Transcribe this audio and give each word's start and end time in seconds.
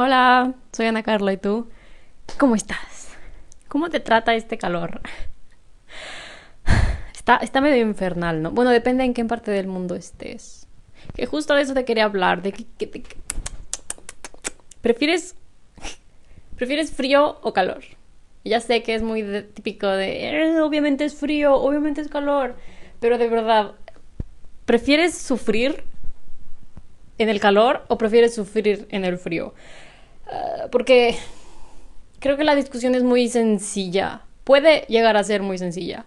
Hola, 0.00 0.54
soy 0.70 0.86
Ana 0.86 1.02
Carla 1.02 1.32
y 1.32 1.38
tú. 1.38 1.66
¿Cómo 2.38 2.54
estás? 2.54 3.16
¿Cómo 3.66 3.90
te 3.90 3.98
trata 3.98 4.36
este 4.36 4.56
calor? 4.56 5.00
Está, 7.12 7.38
está 7.38 7.60
medio 7.60 7.84
infernal, 7.84 8.40
¿no? 8.40 8.52
Bueno, 8.52 8.70
depende 8.70 9.02
en 9.02 9.12
qué 9.12 9.24
parte 9.24 9.50
del 9.50 9.66
mundo 9.66 9.96
estés. 9.96 10.68
Que 11.16 11.26
justo 11.26 11.52
de 11.54 11.62
eso 11.62 11.74
te 11.74 11.84
quería 11.84 12.04
hablar, 12.04 12.42
de 12.42 12.52
que, 12.52 12.64
¿Prefieres 14.82 15.34
¿Prefieres 16.56 16.92
frío 16.92 17.40
o 17.42 17.52
calor? 17.52 17.82
Ya 18.44 18.60
sé 18.60 18.84
que 18.84 18.94
es 18.94 19.02
muy 19.02 19.24
típico 19.52 19.88
de, 19.88 20.28
eh, 20.28 20.60
obviamente 20.60 21.06
es 21.06 21.16
frío, 21.16 21.56
obviamente 21.56 22.02
es 22.02 22.08
calor, 22.08 22.54
pero 23.00 23.18
de 23.18 23.26
verdad, 23.28 23.72
¿prefieres 24.64 25.18
sufrir 25.18 25.82
en 27.18 27.28
el 27.28 27.40
calor 27.40 27.84
o 27.88 27.98
prefieres 27.98 28.36
sufrir 28.36 28.86
en 28.90 29.04
el 29.04 29.18
frío? 29.18 29.54
Ah, 30.28 30.68
porque 30.70 31.16
creo 32.20 32.36
que 32.36 32.44
la 32.44 32.54
discusión 32.54 32.94
es 32.94 33.02
muy 33.02 33.28
sencilla. 33.28 34.22
Puede 34.44 34.82
llegar 34.88 35.16
a 35.16 35.24
ser 35.24 35.42
muy 35.42 35.58
sencilla. 35.58 36.06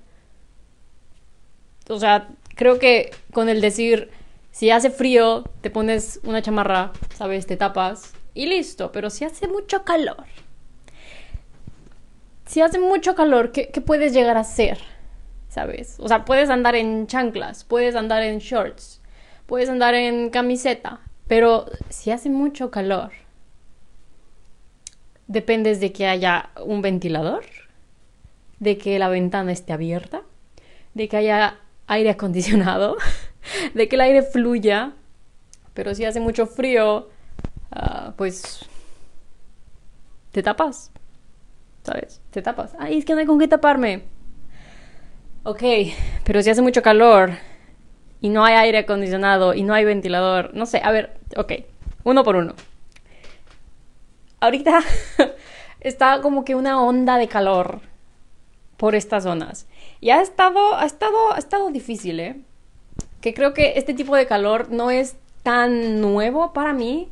O 1.89 1.99
sea, 1.99 2.29
creo 2.55 2.79
que 2.79 3.11
con 3.33 3.49
el 3.49 3.61
decir, 3.61 4.09
si 4.51 4.69
hace 4.71 4.89
frío, 4.89 5.43
te 5.61 5.69
pones 5.69 6.19
una 6.23 6.41
chamarra, 6.41 6.91
¿sabes? 7.15 7.45
Te 7.47 7.57
tapas 7.57 8.13
y 8.33 8.45
listo. 8.45 8.91
Pero 8.91 9.09
si 9.09 9.25
hace 9.25 9.47
mucho 9.47 9.83
calor, 9.83 10.25
si 12.45 12.61
hace 12.61 12.79
mucho 12.79 13.15
calor, 13.15 13.51
¿qué, 13.51 13.69
¿qué, 13.69 13.81
puedes 13.81 14.13
llegar 14.13 14.37
a 14.37 14.41
hacer? 14.41 14.79
¿Sabes? 15.49 15.97
O 15.99 16.07
sea, 16.07 16.25
puedes 16.25 16.49
andar 16.49 16.75
en 16.75 17.07
chanclas, 17.07 17.63
puedes 17.65 17.95
andar 17.95 18.23
en 18.23 18.39
shorts, 18.39 19.01
puedes 19.47 19.69
andar 19.69 19.95
en 19.95 20.29
camiseta, 20.29 21.01
pero 21.27 21.65
si 21.89 22.11
hace 22.11 22.29
mucho 22.29 22.71
calor, 22.71 23.11
dependes 25.31 25.79
de 25.79 25.93
que 25.93 26.07
haya 26.07 26.49
un 26.65 26.81
ventilador, 26.81 27.43
de 28.59 28.77
que 28.77 28.99
la 28.99 29.07
ventana 29.07 29.51
esté 29.51 29.71
abierta, 29.73 30.23
de 30.93 31.07
que 31.07 31.17
haya 31.17 31.59
aire 31.87 32.09
acondicionado, 32.09 32.97
de 33.73 33.87
que 33.87 33.95
el 33.95 34.01
aire 34.01 34.23
fluya, 34.23 34.93
pero 35.73 35.95
si 35.95 36.03
hace 36.03 36.19
mucho 36.19 36.45
frío, 36.47 37.09
uh, 37.71 38.11
pues 38.17 38.65
te 40.31 40.43
tapas, 40.43 40.91
¿sabes? 41.83 42.21
Te 42.31 42.41
tapas. 42.41 42.75
Ay, 42.77 42.97
es 42.97 43.05
que 43.05 43.13
no 43.13 43.19
hay 43.19 43.25
con 43.25 43.39
qué 43.39 43.47
taparme. 43.47 44.03
Ok, 45.43 45.63
pero 46.25 46.41
si 46.43 46.49
hace 46.49 46.61
mucho 46.61 46.81
calor 46.81 47.31
y 48.19 48.29
no 48.29 48.43
hay 48.43 48.55
aire 48.55 48.79
acondicionado 48.79 49.53
y 49.53 49.63
no 49.63 49.73
hay 49.73 49.85
ventilador, 49.85 50.53
no 50.53 50.65
sé, 50.65 50.81
a 50.83 50.91
ver, 50.91 51.17
ok, 51.37 51.53
uno 52.03 52.23
por 52.23 52.35
uno 52.35 52.53
ahorita 54.41 54.81
está 55.79 56.19
como 56.21 56.43
que 56.43 56.55
una 56.55 56.81
onda 56.81 57.17
de 57.17 57.29
calor 57.29 57.79
por 58.75 58.95
estas 58.95 59.23
zonas. 59.23 59.67
Y 60.01 60.09
ha 60.09 60.21
estado, 60.21 60.75
ha 60.75 60.85
estado, 60.85 61.33
ha 61.33 61.37
estado 61.37 61.69
difícil, 61.69 62.19
¿eh? 62.19 62.35
Que 63.21 63.33
creo 63.33 63.53
que 63.53 63.73
este 63.77 63.93
tipo 63.93 64.15
de 64.15 64.25
calor 64.25 64.69
no 64.71 64.91
es 64.91 65.15
tan 65.43 66.01
nuevo 66.01 66.51
para 66.53 66.73
mí, 66.73 67.07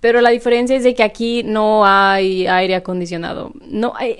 pero 0.00 0.20
la 0.20 0.30
diferencia 0.30 0.76
es 0.76 0.84
de 0.84 0.94
que 0.94 1.02
aquí 1.02 1.42
no 1.42 1.84
hay 1.84 2.46
aire 2.46 2.76
acondicionado. 2.76 3.52
No 3.60 3.92
hay. 3.96 4.16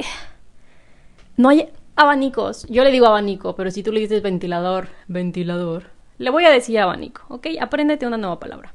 No 1.37 1.51
hay 1.51 1.69
abanicos. 1.95 2.67
Yo 2.69 2.83
le 2.83 2.91
digo 2.91 3.07
abanico, 3.07 3.55
pero 3.55 3.71
si 3.71 3.85
tú 3.85 3.93
le 3.93 4.01
dices 4.01 4.23
ventilador, 4.23 4.89
ventilador, 5.07 5.85
le 6.19 6.31
voy 6.31 6.45
a 6.45 6.51
decir 6.51 6.81
abanico, 6.81 7.23
¿ok? 7.29 7.47
Apréndete 7.61 8.07
una 8.07 8.17
nueva 8.17 8.41
palabra. 8.41 8.75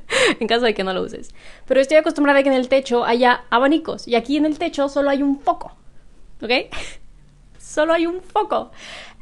en 0.40 0.46
caso 0.46 0.64
de 0.64 0.74
que 0.74 0.84
no 0.84 0.92
lo 0.92 1.02
uses. 1.02 1.34
Pero 1.66 1.80
estoy 1.80 1.96
acostumbrada 1.96 2.40
a 2.40 2.42
que 2.42 2.48
en 2.48 2.54
el 2.54 2.68
techo 2.68 3.04
haya 3.04 3.44
abanicos 3.50 4.08
y 4.08 4.14
aquí 4.14 4.36
en 4.36 4.46
el 4.46 4.58
techo 4.58 4.88
solo 4.88 5.10
hay 5.10 5.22
un 5.22 5.40
foco. 5.40 5.72
¿Ok? 6.42 6.50
solo 7.58 7.92
hay 7.92 8.06
un 8.06 8.20
foco. 8.20 8.70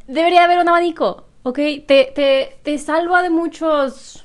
Debería 0.06 0.44
haber 0.44 0.58
un 0.58 0.68
abanico. 0.68 1.24
¿Ok? 1.42 1.58
Te, 1.86 2.12
te, 2.14 2.58
te 2.62 2.78
salva 2.78 3.22
de 3.22 3.30
muchos 3.30 4.24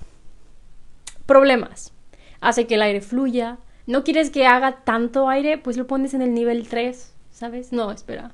problemas. 1.25 1.93
Hace 2.41 2.67
que 2.67 2.75
el 2.75 2.81
aire 2.81 3.01
fluya. 3.01 3.57
No 3.87 4.03
quieres 4.03 4.31
que 4.31 4.47
haga 4.47 4.83
tanto 4.83 5.29
aire, 5.29 5.57
pues 5.57 5.77
lo 5.77 5.85
pones 5.85 6.13
en 6.13 6.21
el 6.21 6.33
nivel 6.33 6.67
3, 6.67 7.13
¿sabes? 7.29 7.71
No, 7.71 7.91
espera. 7.91 8.31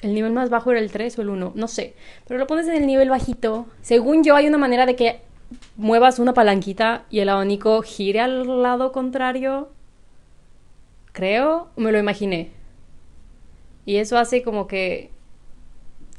El 0.00 0.14
nivel 0.14 0.32
más 0.32 0.50
bajo 0.50 0.70
era 0.70 0.80
el 0.80 0.90
3 0.90 1.18
o 1.18 1.22
el 1.22 1.28
1, 1.28 1.52
no 1.54 1.68
sé. 1.68 1.94
Pero 2.26 2.38
lo 2.38 2.46
pones 2.46 2.66
en 2.68 2.74
el 2.74 2.86
nivel 2.86 3.10
bajito. 3.10 3.66
Según 3.82 4.24
yo, 4.24 4.34
hay 4.34 4.46
una 4.46 4.58
manera 4.58 4.86
de 4.86 4.96
que 4.96 5.20
muevas 5.76 6.18
una 6.18 6.34
palanquita 6.34 7.04
y 7.10 7.20
el 7.20 7.28
abanico 7.28 7.82
gire 7.82 8.20
al 8.20 8.62
lado 8.62 8.92
contrario. 8.92 9.70
Creo, 11.12 11.68
me 11.76 11.92
lo 11.92 11.98
imaginé. 11.98 12.50
Y 13.84 13.96
eso 13.96 14.18
hace 14.18 14.42
como 14.42 14.66
que 14.66 15.10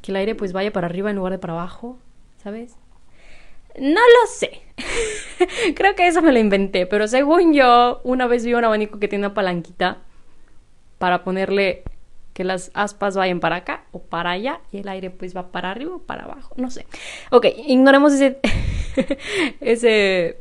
que 0.00 0.12
el 0.12 0.16
aire 0.16 0.34
pues 0.34 0.52
vaya 0.52 0.72
para 0.72 0.86
arriba 0.86 1.10
en 1.10 1.16
lugar 1.16 1.32
de 1.32 1.38
para 1.38 1.54
abajo, 1.54 1.98
¿sabes? 2.42 2.76
No 3.78 4.00
lo 4.00 4.26
sé. 4.28 4.62
Creo 5.74 5.94
que 5.94 6.06
eso 6.06 6.22
me 6.22 6.32
lo 6.32 6.38
inventé, 6.38 6.86
pero 6.86 7.06
según 7.06 7.52
yo, 7.52 8.00
una 8.04 8.26
vez 8.26 8.44
vi 8.44 8.54
un 8.54 8.64
abanico 8.64 8.98
que 8.98 9.08
tiene 9.08 9.26
una 9.26 9.34
palanquita 9.34 9.98
para 10.98 11.22
ponerle 11.22 11.84
que 12.38 12.44
las 12.44 12.70
aspas 12.72 13.16
vayan 13.16 13.40
para 13.40 13.56
acá 13.56 13.82
o 13.90 13.98
para 13.98 14.30
allá 14.30 14.60
y 14.70 14.78
el 14.78 14.88
aire 14.88 15.10
pues 15.10 15.36
va 15.36 15.50
para 15.50 15.72
arriba 15.72 15.96
o 15.96 15.98
para 15.98 16.22
abajo, 16.22 16.54
no 16.56 16.70
sé. 16.70 16.86
Ok, 17.32 17.46
ignoremos 17.66 18.12
ese, 18.12 18.38
ese, 19.60 20.38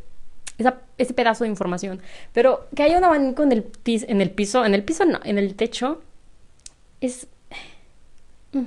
ese 0.99 1.13
pedazo 1.15 1.43
de 1.43 1.49
información. 1.49 1.99
Pero 2.33 2.67
que 2.75 2.83
haya 2.83 2.99
un 2.99 3.03
abanico 3.03 3.41
en 3.41 3.51
el, 3.51 3.71
en 3.83 4.21
el 4.21 4.29
piso, 4.29 4.63
en 4.63 4.75
el 4.75 4.83
piso 4.83 5.05
no, 5.05 5.19
en 5.23 5.39
el 5.39 5.55
techo, 5.55 6.03
es... 7.01 7.25
Mm, 8.51 8.65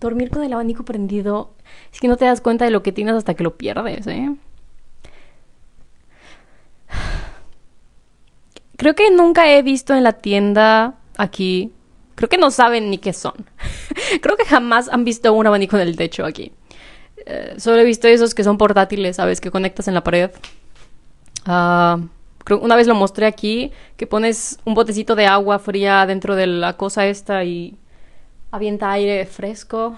dormir 0.00 0.30
con 0.30 0.42
el 0.42 0.54
abanico 0.54 0.86
prendido 0.86 1.52
es 1.92 2.00
que 2.00 2.08
no 2.08 2.16
te 2.16 2.24
das 2.24 2.40
cuenta 2.40 2.64
de 2.64 2.70
lo 2.70 2.82
que 2.82 2.92
tienes 2.92 3.14
hasta 3.14 3.34
que 3.34 3.44
lo 3.44 3.58
pierdes, 3.58 4.06
¿eh? 4.06 4.34
Creo 8.78 8.94
que 8.94 9.10
nunca 9.10 9.52
he 9.52 9.60
visto 9.60 9.94
en 9.94 10.02
la 10.02 10.14
tienda 10.14 10.94
aquí 11.18 11.74
Creo 12.18 12.28
que 12.28 12.36
no 12.36 12.50
saben 12.50 12.90
ni 12.90 12.98
qué 12.98 13.12
son. 13.12 13.46
Creo 14.20 14.36
que 14.36 14.44
jamás 14.44 14.88
han 14.88 15.04
visto 15.04 15.32
un 15.32 15.46
abanico 15.46 15.76
en 15.76 15.82
el 15.86 15.94
techo 15.94 16.24
aquí. 16.24 16.50
Eh, 17.24 17.54
solo 17.58 17.78
he 17.78 17.84
visto 17.84 18.08
esos 18.08 18.34
que 18.34 18.42
son 18.42 18.58
portátiles, 18.58 19.14
¿sabes? 19.14 19.40
Que 19.40 19.52
conectas 19.52 19.86
en 19.86 19.94
la 19.94 20.02
pared. 20.02 20.32
Creo 21.44 22.58
una 22.60 22.74
vez 22.74 22.88
lo 22.88 22.96
mostré 22.96 23.26
aquí, 23.26 23.70
que 23.96 24.08
pones 24.08 24.58
un 24.64 24.74
botecito 24.74 25.14
de 25.14 25.26
agua 25.26 25.60
fría 25.60 26.06
dentro 26.06 26.34
de 26.34 26.48
la 26.48 26.76
cosa 26.76 27.06
esta 27.06 27.44
y 27.44 27.76
avienta 28.50 28.90
aire 28.90 29.24
fresco. 29.24 29.96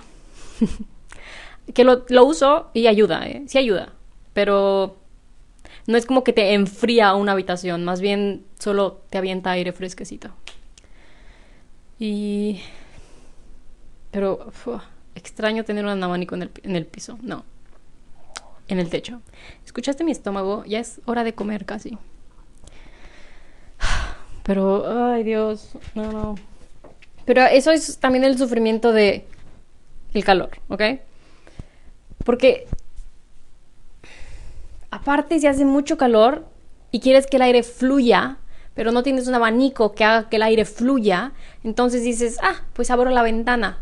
que 1.72 1.84
lo, 1.84 2.04
lo, 2.10 2.26
uso 2.26 2.68
y 2.74 2.86
ayuda, 2.86 3.26
¿eh? 3.26 3.44
Sí 3.46 3.56
ayuda. 3.56 3.94
Pero 4.34 4.98
no 5.86 5.96
es 5.96 6.04
como 6.04 6.22
que 6.22 6.34
te 6.34 6.52
enfría 6.52 7.14
una 7.14 7.32
habitación, 7.32 7.82
más 7.82 8.02
bien 8.02 8.44
solo 8.58 9.00
te 9.08 9.16
avienta 9.16 9.52
aire 9.52 9.72
fresquecito. 9.72 10.28
Y... 12.00 12.60
Pero 14.10 14.50
extraño 15.14 15.64
tener 15.64 15.84
un 15.84 16.02
abanico 16.02 16.34
en 16.34 16.42
el, 16.42 16.50
en 16.64 16.74
el 16.74 16.86
piso. 16.86 17.18
No. 17.22 17.44
En 18.66 18.80
el 18.80 18.88
techo. 18.88 19.20
¿Escuchaste 19.64 20.02
mi 20.02 20.10
estómago? 20.10 20.64
Ya 20.64 20.80
es 20.80 21.00
hora 21.04 21.22
de 21.22 21.34
comer 21.34 21.64
casi. 21.64 21.96
Pero, 24.42 25.12
ay 25.12 25.22
Dios, 25.22 25.76
no, 25.94 26.10
no. 26.10 26.34
Pero 27.24 27.42
eso 27.42 27.70
es 27.70 27.98
también 27.98 28.24
el 28.24 28.36
sufrimiento 28.36 28.92
de 28.92 29.26
el 30.12 30.24
calor, 30.24 30.50
¿ok? 30.68 30.82
Porque 32.24 32.66
aparte 34.90 35.38
si 35.38 35.46
hace 35.46 35.64
mucho 35.64 35.96
calor 35.96 36.46
y 36.90 36.98
quieres 36.98 37.26
que 37.26 37.36
el 37.36 37.42
aire 37.42 37.62
fluya, 37.62 38.38
pero 38.74 38.92
no 38.92 39.02
tienes 39.02 39.26
un 39.28 39.34
abanico 39.34 39.92
que 39.92 40.04
haga 40.04 40.28
que 40.28 40.36
el 40.36 40.42
aire 40.42 40.64
fluya, 40.64 41.32
entonces 41.64 42.02
dices, 42.02 42.38
ah, 42.42 42.62
pues 42.72 42.90
abro 42.90 43.10
la 43.10 43.22
ventana. 43.22 43.78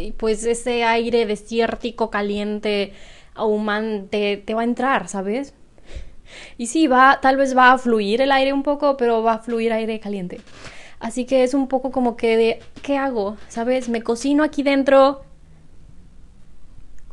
y 0.00 0.12
pues 0.12 0.44
ese 0.44 0.84
aire 0.84 1.26
desértico, 1.26 2.10
caliente, 2.10 2.92
ahumante, 3.34 4.42
te 4.44 4.54
va 4.54 4.62
a 4.62 4.64
entrar, 4.64 5.08
¿sabes? 5.08 5.54
Y 6.58 6.66
sí, 6.66 6.86
va, 6.86 7.20
tal 7.20 7.36
vez 7.36 7.56
va 7.56 7.72
a 7.72 7.78
fluir 7.78 8.20
el 8.20 8.32
aire 8.32 8.52
un 8.52 8.62
poco, 8.62 8.96
pero 8.96 9.22
va 9.22 9.34
a 9.34 9.38
fluir 9.38 9.72
aire 9.72 10.00
caliente. 10.00 10.40
Así 11.00 11.26
que 11.26 11.44
es 11.44 11.54
un 11.54 11.68
poco 11.68 11.90
como 11.90 12.16
que 12.16 12.36
de, 12.36 12.60
¿qué 12.82 12.96
hago? 12.96 13.36
¿Sabes? 13.48 13.88
¿Me 13.88 14.02
cocino 14.02 14.42
aquí 14.42 14.62
dentro 14.62 15.22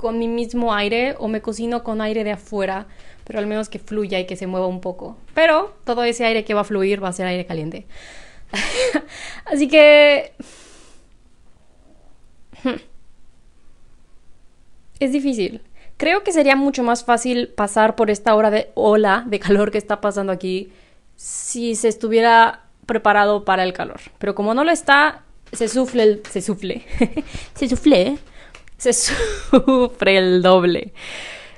con 0.01 0.19
mi 0.19 0.27
mismo 0.27 0.73
aire 0.73 1.15
o 1.19 1.29
me 1.29 1.41
cocino 1.41 1.83
con 1.83 2.01
aire 2.01 2.25
de 2.25 2.31
afuera? 2.31 2.87
pero 3.31 3.39
al 3.39 3.47
menos 3.47 3.69
que 3.69 3.79
fluya 3.79 4.19
y 4.19 4.25
que 4.25 4.35
se 4.35 4.45
mueva 4.45 4.67
un 4.67 4.81
poco. 4.81 5.15
Pero 5.33 5.73
todo 5.85 6.03
ese 6.03 6.25
aire 6.25 6.43
que 6.43 6.53
va 6.53 6.59
a 6.61 6.65
fluir 6.65 7.01
va 7.03 7.07
a 7.07 7.13
ser 7.13 7.27
aire 7.27 7.45
caliente. 7.45 7.85
Así 9.45 9.69
que... 9.69 10.33
Es 14.99 15.13
difícil. 15.13 15.61
Creo 15.95 16.23
que 16.23 16.33
sería 16.33 16.55
mucho 16.57 16.83
más 16.83 17.05
fácil 17.05 17.47
pasar 17.47 17.95
por 17.95 18.11
esta 18.11 18.35
hora 18.35 18.51
de 18.51 18.69
ola 18.75 19.23
de 19.25 19.39
calor 19.39 19.71
que 19.71 19.77
está 19.77 20.01
pasando 20.01 20.31
aquí 20.33 20.73
si 21.15 21.75
se 21.75 21.87
estuviera 21.87 22.65
preparado 22.85 23.45
para 23.45 23.63
el 23.63 23.71
calor. 23.73 24.01
Pero 24.19 24.35
como 24.35 24.53
no 24.53 24.63
lo 24.63 24.71
está, 24.71 25.23
se 25.53 25.69
sufle 25.69 26.03
el, 26.03 26.21
se 26.29 26.41
sufle. 26.41 26.85
se 27.55 27.69
sufle. 27.69 28.19
Se 28.81 28.93
sufre 28.93 30.17
el 30.17 30.41
doble. 30.41 30.91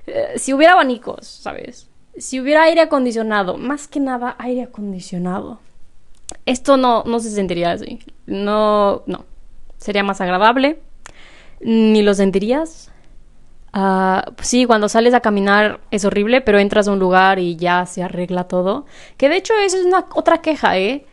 Eh, 0.08 0.34
si 0.36 0.54
hubiera 0.54 0.74
abanicos, 0.74 1.26
¿sabes? 1.26 1.90
Si 2.18 2.42
hubiera 2.42 2.64
aire 2.64 2.82
acondicionado, 2.82 3.56
más 3.58 3.88
que 3.88 4.02
nada 4.02 4.36
aire 4.40 4.64
acondicionado. 4.64 5.62
Esto 6.46 6.76
no, 6.76 7.04
no 7.06 7.22
se 7.22 7.32
sentiría 7.32 7.72
así. 7.72 8.00
No, 8.26 9.04
no. 9.06 9.24
Sería 9.78 10.04
más 10.04 10.20
agradable. 10.20 10.82
Ni 11.62 12.02
lo 12.02 12.14
sentirías. 12.14 12.92
Ah, 13.72 14.34
sí, 14.42 14.66
cuando 14.66 14.90
sales 14.90 15.14
a 15.14 15.22
caminar 15.22 15.80
es 15.92 16.04
horrible, 16.04 16.42
pero 16.42 16.60
entras 16.60 16.90
a 16.90 16.92
un 16.92 17.00
lugar 17.00 17.40
y 17.40 17.56
ya 17.56 17.86
se 17.86 18.04
arregla 18.04 18.50
todo. 18.50 18.86
Que 19.16 19.30
de 19.30 19.38
hecho 19.38 19.54
eso 19.64 19.78
es 19.78 19.86
una 19.86 20.08
otra 20.14 20.42
queja, 20.42 20.78
¿eh? 20.78 21.06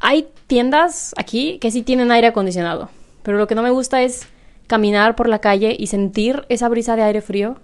Hay 0.00 0.28
tiendas 0.48 1.14
aquí 1.16 1.60
que 1.60 1.70
sí 1.70 1.82
tienen 1.82 2.10
aire 2.10 2.26
acondicionado, 2.26 2.90
pero 3.22 3.38
lo 3.38 3.46
que 3.46 3.54
no 3.54 3.62
me 3.62 3.70
gusta 3.70 4.02
es 4.02 4.26
caminar 4.66 5.16
por 5.16 5.28
la 5.28 5.40
calle 5.40 5.76
y 5.78 5.86
sentir 5.86 6.44
esa 6.48 6.68
brisa 6.68 6.96
de 6.96 7.02
aire 7.02 7.20
frío. 7.20 7.56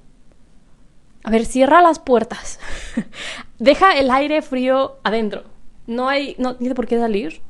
A 1.25 1.31
ver, 1.31 1.47
cierra 1.47 1.83
las 1.83 1.99
puertas. 1.99 2.59
Deja 3.59 3.99
el 3.99 4.11
aire 4.11 4.43
frío 4.43 4.97
adentro. 5.05 5.45
No 5.87 6.09
hay, 6.09 6.35
no 6.39 6.57
tiene 6.57 6.75
por 6.75 6.87
qué 6.87 6.99
salir. 6.99 7.41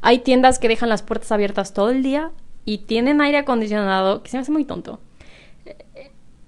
Hay 0.00 0.18
tiendas 0.18 0.58
que 0.58 0.68
dejan 0.68 0.88
las 0.88 1.02
puertas 1.02 1.30
abiertas 1.30 1.72
todo 1.72 1.90
el 1.90 2.02
día 2.02 2.32
y 2.64 2.78
tienen 2.78 3.20
aire 3.20 3.38
acondicionado, 3.38 4.22
que 4.22 4.30
se 4.30 4.36
me 4.36 4.42
hace 4.42 4.52
muy 4.52 4.64
tonto. 4.64 5.00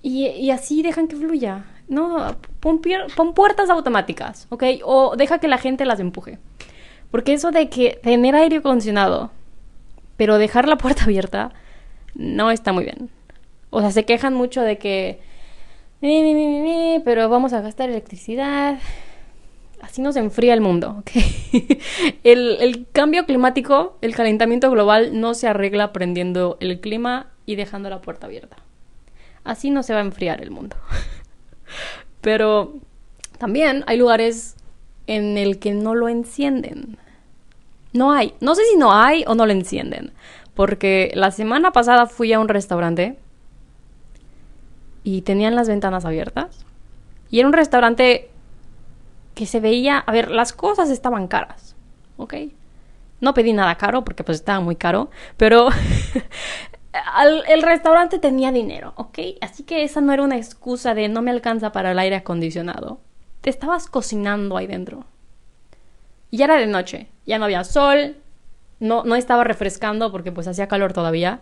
Y, 0.02 0.50
así 0.50 0.82
dejan 0.82 1.08
que 1.08 1.16
fluya. 1.16 1.64
No, 1.88 2.36
pon, 2.60 2.80
puertas 3.34 3.70
automáticas, 3.70 4.46
¿ok? 4.50 4.64
O 4.84 5.16
deja 5.16 5.38
que 5.38 5.48
la 5.48 5.56
gente 5.56 5.86
las 5.86 5.98
empuje. 5.98 6.38
Porque 7.10 7.32
eso 7.32 7.52
de 7.52 7.70
que 7.70 8.00
tener 8.02 8.34
aire 8.34 8.56
acondicionado, 8.56 9.30
pero 10.16 10.36
dejar 10.36 10.68
la 10.68 10.76
puerta 10.76 11.04
abierta, 11.04 11.52
no 12.14 12.50
está 12.50 12.72
muy 12.72 12.84
bien. 12.84 13.10
O 13.70 13.80
sea, 13.80 13.90
se 13.90 14.04
quejan 14.04 14.34
mucho 14.34 14.62
de 14.62 14.78
que, 14.78 15.20
pero 17.04 17.28
vamos 17.28 17.52
a 17.52 17.60
gastar 17.60 17.90
electricidad. 17.90 18.78
Así 19.80 20.00
nos 20.00 20.16
enfría 20.16 20.54
el 20.54 20.62
mundo, 20.62 21.02
el, 22.24 22.56
el 22.60 22.86
cambio 22.90 23.26
climático, 23.26 23.98
el 24.00 24.14
calentamiento 24.14 24.70
global, 24.70 25.20
no 25.20 25.34
se 25.34 25.46
arregla 25.46 25.92
prendiendo 25.92 26.56
el 26.60 26.80
clima 26.80 27.26
y 27.44 27.56
dejando 27.56 27.90
la 27.90 28.00
puerta 28.00 28.26
abierta. 28.26 28.56
Así 29.44 29.70
no 29.70 29.82
se 29.82 29.92
va 29.92 29.98
a 29.98 30.04
enfriar 30.04 30.42
el 30.42 30.50
mundo. 30.50 30.76
Pero 32.22 32.74
también 33.38 33.84
hay 33.86 33.98
lugares 33.98 34.56
en 35.06 35.36
el 35.36 35.58
que 35.58 35.72
no 35.74 35.94
lo 35.94 36.08
encienden. 36.08 36.96
No 37.92 38.12
hay. 38.12 38.34
No 38.40 38.54
sé 38.54 38.62
si 38.70 38.76
no 38.78 38.92
hay 38.92 39.24
o 39.26 39.34
no 39.34 39.44
lo 39.44 39.52
encienden. 39.52 40.12
Porque 40.54 41.10
la 41.14 41.30
semana 41.30 41.72
pasada 41.72 42.06
fui 42.06 42.32
a 42.32 42.40
un 42.40 42.48
restaurante 42.48 43.18
y 45.02 45.22
tenían 45.22 45.54
las 45.54 45.68
ventanas 45.68 46.04
abiertas. 46.04 46.64
Y 47.30 47.40
era 47.40 47.48
un 47.48 47.54
restaurante 47.54 48.30
que 49.34 49.46
se 49.46 49.60
veía... 49.60 49.98
A 49.98 50.12
ver, 50.12 50.30
las 50.30 50.52
cosas 50.52 50.90
estaban 50.90 51.26
caras. 51.28 51.74
¿Ok? 52.16 52.34
No 53.20 53.34
pedí 53.34 53.52
nada 53.52 53.76
caro 53.76 54.04
porque 54.04 54.22
pues 54.22 54.38
estaba 54.38 54.60
muy 54.60 54.76
caro. 54.76 55.10
Pero 55.36 55.68
el 57.48 57.62
restaurante 57.62 58.18
tenía 58.18 58.52
dinero, 58.52 58.92
¿ok? 58.96 59.18
Así 59.40 59.64
que 59.64 59.82
esa 59.82 60.00
no 60.00 60.12
era 60.12 60.22
una 60.22 60.36
excusa 60.36 60.94
de 60.94 61.08
no 61.08 61.22
me 61.22 61.30
alcanza 61.30 61.72
para 61.72 61.92
el 61.92 61.98
aire 61.98 62.16
acondicionado. 62.16 63.00
Te 63.40 63.50
estabas 63.50 63.88
cocinando 63.88 64.56
ahí 64.56 64.66
dentro. 64.66 65.04
Y 66.30 66.38
ya 66.38 66.46
era 66.46 66.56
de 66.56 66.66
noche, 66.66 67.08
ya 67.26 67.38
no 67.38 67.44
había 67.44 67.64
sol, 67.64 68.16
no, 68.84 69.04
no 69.04 69.16
estaba 69.16 69.44
refrescando 69.44 70.12
porque 70.12 70.32
pues 70.32 70.46
hacía 70.46 70.68
calor 70.68 70.92
todavía. 70.92 71.40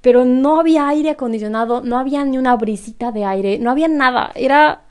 Pero 0.00 0.24
no 0.24 0.58
había 0.58 0.88
aire 0.88 1.10
acondicionado, 1.10 1.80
no 1.82 1.98
había 1.98 2.24
ni 2.24 2.38
una 2.38 2.56
brisita 2.56 3.12
de 3.12 3.24
aire, 3.24 3.58
no 3.58 3.70
había 3.70 3.88
nada. 3.88 4.32
Era 4.34 4.82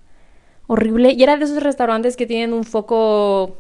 horrible. 0.68 1.12
Y 1.12 1.24
era 1.24 1.36
de 1.38 1.46
esos 1.46 1.62
restaurantes 1.62 2.16
que 2.16 2.26
tienen 2.26 2.54
un 2.54 2.64
foco 2.64 3.58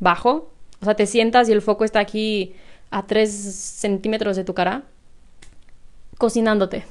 bajo. 0.00 0.50
O 0.80 0.84
sea, 0.84 0.94
te 0.94 1.06
sientas 1.06 1.48
y 1.48 1.52
el 1.52 1.62
foco 1.62 1.84
está 1.84 2.00
aquí 2.00 2.54
a 2.90 3.06
3 3.06 3.30
centímetros 3.30 4.36
de 4.36 4.44
tu 4.44 4.54
cara 4.54 4.82
cocinándote, 6.18 6.84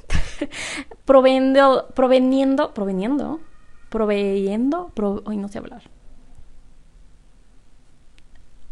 proveniendo, 1.06 1.88
proveniendo, 1.94 2.74
proveniendo, 2.74 3.40
proveyendo, 3.90 4.92
hoy 5.26 5.38
no 5.38 5.48
sé 5.50 5.60
hablar. 5.60 5.84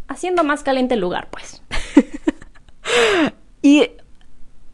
Haciendo 0.08 0.44
más 0.44 0.64
caliente 0.64 0.94
el 0.96 1.02
lugar, 1.02 1.30
pues. 1.30 1.62
y 3.62 3.92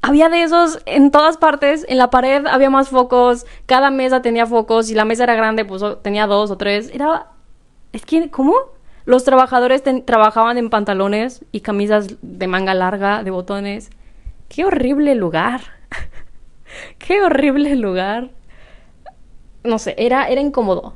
había 0.02 0.30
de 0.30 0.44
esos 0.44 0.80
en 0.86 1.12
todas 1.12 1.38
partes. 1.38 1.86
En 1.90 1.98
la 1.98 2.10
pared 2.10 2.46
había 2.46 2.70
más 2.70 2.90
focos. 2.90 3.46
Cada 3.66 3.90
mesa 3.90 4.22
tenía 4.22 4.46
focos. 4.46 4.90
Y 4.92 4.96
la 4.96 5.06
mesa 5.06 5.24
era 5.24 5.36
grande, 5.36 5.66
pues 5.66 5.84
tenía 6.02 6.28
dos 6.28 6.52
o 6.52 6.58
tres. 6.58 6.92
Era. 6.94 7.28
Es 7.92 8.06
que, 8.06 8.30
¿cómo? 8.30 8.56
Los 9.06 9.24
trabajadores 9.24 9.84
trabajaban 10.06 10.58
en 10.58 10.70
pantalones 10.70 11.44
y 11.52 11.62
camisas 11.62 12.16
de 12.22 12.48
manga 12.48 12.74
larga, 12.74 13.24
de 13.24 13.32
botones. 13.32 13.90
Qué 14.50 14.66
horrible 14.66 15.16
lugar. 15.16 15.62
Qué 17.00 17.22
horrible 17.22 17.76
lugar. 17.76 18.30
No 19.64 19.80
sé, 19.80 19.96
era, 19.98 20.28
era 20.28 20.42
incómodo. 20.42 20.94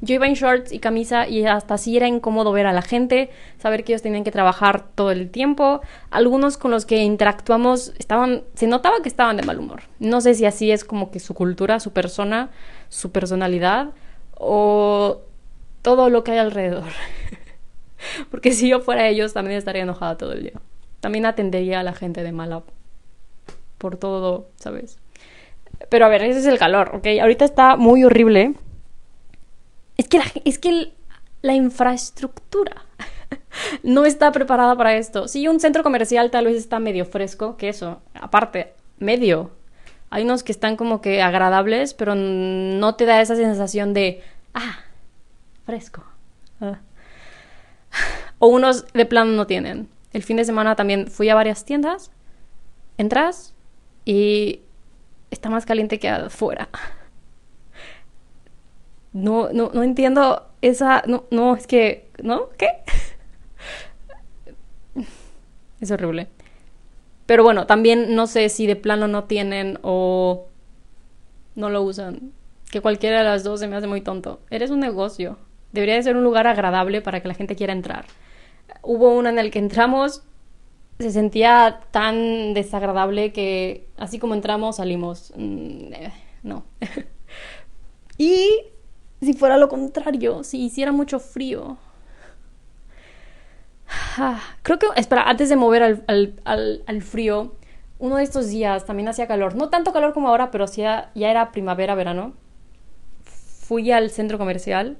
Yo 0.00 0.14
iba 0.14 0.26
en 0.26 0.34
shorts 0.34 0.72
y 0.72 0.78
camisa 0.78 1.28
y 1.28 1.44
hasta 1.46 1.74
así 1.74 1.96
era 1.96 2.06
incómodo 2.06 2.52
ver 2.52 2.66
a 2.66 2.72
la 2.72 2.82
gente, 2.82 3.30
saber 3.58 3.84
que 3.84 3.92
ellos 3.92 4.02
tenían 4.02 4.24
que 4.24 4.30
trabajar 4.30 4.84
todo 4.94 5.10
el 5.10 5.30
tiempo. 5.30 5.80
Algunos 6.10 6.58
con 6.58 6.70
los 6.70 6.86
que 6.86 7.02
interactuamos 7.02 7.92
estaban, 7.98 8.42
se 8.54 8.66
notaba 8.66 9.00
que 9.02 9.08
estaban 9.08 9.36
de 9.36 9.42
mal 9.42 9.58
humor. 9.58 9.82
No 9.98 10.20
sé 10.20 10.34
si 10.34 10.44
así 10.44 10.70
es 10.70 10.84
como 10.84 11.10
que 11.10 11.20
su 11.20 11.34
cultura, 11.34 11.80
su 11.80 11.92
persona, 11.92 12.50
su 12.88 13.10
personalidad 13.12 13.90
o 14.34 15.20
todo 15.82 16.10
lo 16.10 16.24
que 16.24 16.32
hay 16.32 16.38
alrededor. 16.38 16.84
Porque 18.30 18.52
si 18.52 18.68
yo 18.68 18.80
fuera 18.80 19.08
ellos 19.08 19.32
también 19.32 19.56
estaría 19.56 19.82
enojada 19.82 20.16
todo 20.16 20.32
el 20.32 20.42
día 20.42 20.60
también 21.06 21.26
atendería 21.26 21.78
a 21.78 21.82
la 21.84 21.92
gente 21.92 22.24
de 22.24 22.32
mala 22.32 22.62
por 23.78 23.96
todo, 23.96 24.48
¿sabes? 24.56 24.98
Pero 25.88 26.06
a 26.06 26.08
ver, 26.08 26.22
ese 26.22 26.40
es 26.40 26.46
el 26.46 26.58
calor, 26.58 26.90
¿ok? 26.94 27.06
Ahorita 27.20 27.44
está 27.44 27.76
muy 27.76 28.02
horrible. 28.02 28.54
Es 29.96 30.08
que 30.58 30.92
la, 31.42 31.54
infraestructura 31.54 32.84
no 33.82 34.04
está 34.04 34.32
preparada 34.32 34.76
para 34.76 34.96
esto. 34.96 35.28
Sí, 35.28 35.48
un 35.48 35.60
centro 35.60 35.82
comercial 35.82 36.30
tal 36.30 36.46
vez 36.46 36.56
está 36.56 36.78
medio 36.78 37.04
fresco, 37.04 37.56
que 37.56 37.68
eso, 37.68 38.02
aparte, 38.14 38.74
medio. 38.98 39.50
Hay 40.10 40.24
unos 40.24 40.42
que 40.42 40.52
están 40.52 40.76
como 40.76 41.00
que 41.00 41.22
agradables, 41.22 41.94
pero 41.94 42.14
no 42.14 42.94
te 42.94 43.06
da 43.06 43.20
esa 43.20 43.36
sensación 43.36 43.94
de, 43.94 44.22
ah, 44.54 44.80
fresco. 45.64 46.04
Ah. 46.60 46.80
O 48.38 48.48
unos 48.48 48.92
de 48.92 49.06
plano 49.06 49.32
no 49.32 49.46
tienen. 49.46 49.88
El 50.12 50.22
fin 50.22 50.36
de 50.36 50.44
semana 50.44 50.76
también 50.76 51.08
fui 51.08 51.30
a 51.30 51.34
varias 51.34 51.64
tiendas. 51.64 52.10
Entras 52.98 53.54
y 54.04 54.60
está 55.30 55.48
más 55.48 55.64
caliente 55.64 55.98
que 55.98 56.08
afuera. 56.08 56.68
No, 59.16 59.48
no, 59.52 59.70
no 59.72 59.82
entiendo 59.82 60.46
esa. 60.62 61.02
No, 61.06 61.24
no, 61.30 61.56
es 61.56 61.66
que. 61.66 62.08
¿No? 62.22 62.50
¿Qué? 62.56 62.68
Es 65.78 65.90
horrible. 65.90 66.28
Pero 67.26 67.42
bueno, 67.42 67.66
también 67.66 68.14
no 68.14 68.26
sé 68.26 68.48
si 68.48 68.66
de 68.66 68.76
plano 68.76 69.08
no 69.08 69.24
tienen 69.24 69.78
o 69.82 70.46
no 71.54 71.68
lo 71.68 71.82
usan. 71.82 72.32
Que 72.70 72.80
cualquiera 72.80 73.18
de 73.18 73.24
las 73.24 73.44
dos 73.44 73.60
se 73.60 73.68
me 73.68 73.76
hace 73.76 73.86
muy 73.86 74.00
tonto. 74.00 74.40
Eres 74.48 74.70
un 74.70 74.80
negocio. 74.80 75.38
Debería 75.72 75.96
de 75.96 76.02
ser 76.02 76.16
un 76.16 76.24
lugar 76.24 76.46
agradable 76.46 77.02
para 77.02 77.20
que 77.20 77.28
la 77.28 77.34
gente 77.34 77.56
quiera 77.56 77.74
entrar 77.74 78.06
hubo 78.82 79.10
uno 79.10 79.28
en 79.28 79.38
el 79.38 79.50
que 79.50 79.58
entramos, 79.58 80.22
se 80.98 81.10
sentía 81.10 81.80
tan 81.90 82.54
desagradable 82.54 83.32
que 83.32 83.88
así 83.98 84.18
como 84.18 84.34
entramos 84.34 84.76
salimos. 84.76 85.32
Mm, 85.36 85.92
eh, 85.92 86.12
no. 86.42 86.64
y 88.18 88.62
si 89.26 89.34
fuera 89.34 89.56
lo 89.56 89.68
contrario, 89.68 90.42
si 90.42 90.64
hiciera 90.64 90.92
mucho 90.92 91.20
frío. 91.20 91.76
Creo 94.62 94.78
que, 94.78 94.86
espera, 94.96 95.28
antes 95.28 95.48
de 95.48 95.56
mover 95.56 95.82
al, 96.06 96.34
al, 96.44 97.02
frío, 97.02 97.54
uno 97.98 98.16
de 98.16 98.22
estos 98.22 98.48
días 98.48 98.84
también 98.86 99.08
hacía 99.08 99.26
calor. 99.26 99.54
No 99.54 99.68
tanto 99.68 99.92
calor 99.92 100.12
como 100.14 100.28
ahora, 100.28 100.50
pero 100.50 100.66
ya 100.66 101.10
era 101.14 101.52
primavera, 101.52 101.94
verano. 101.94 102.32
Fui 103.24 103.90
al 103.90 104.10
centro 104.10 104.38
comercial 104.38 104.96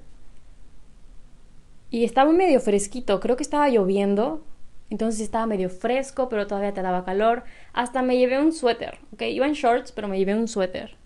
y 1.91 2.05
estaba 2.05 2.33
medio 2.33 2.61
fresquito, 2.61 3.21
creo 3.21 3.37
que 3.37 3.45
estaba 3.45 3.69
lloviendo, 3.69 4.45
entonces 4.91 5.21
estaba 5.21 5.47
medio 5.47 5.71
fresco, 5.71 6.29
pero 6.29 6.47
todavía 6.47 6.75
te 6.75 6.83
daba 6.83 7.05
calor. 7.05 7.45
Hasta 7.73 8.03
me 8.03 8.19
llevé 8.19 8.41
un 8.41 8.53
suéter, 8.53 8.99
¿ok? 9.13 9.23
Iba 9.23 9.47
en 9.47 9.53
shorts, 9.53 9.93
pero 9.93 10.09
me 10.09 10.19
llevé 10.19 10.35
un 10.35 10.49
suéter. 10.49 10.97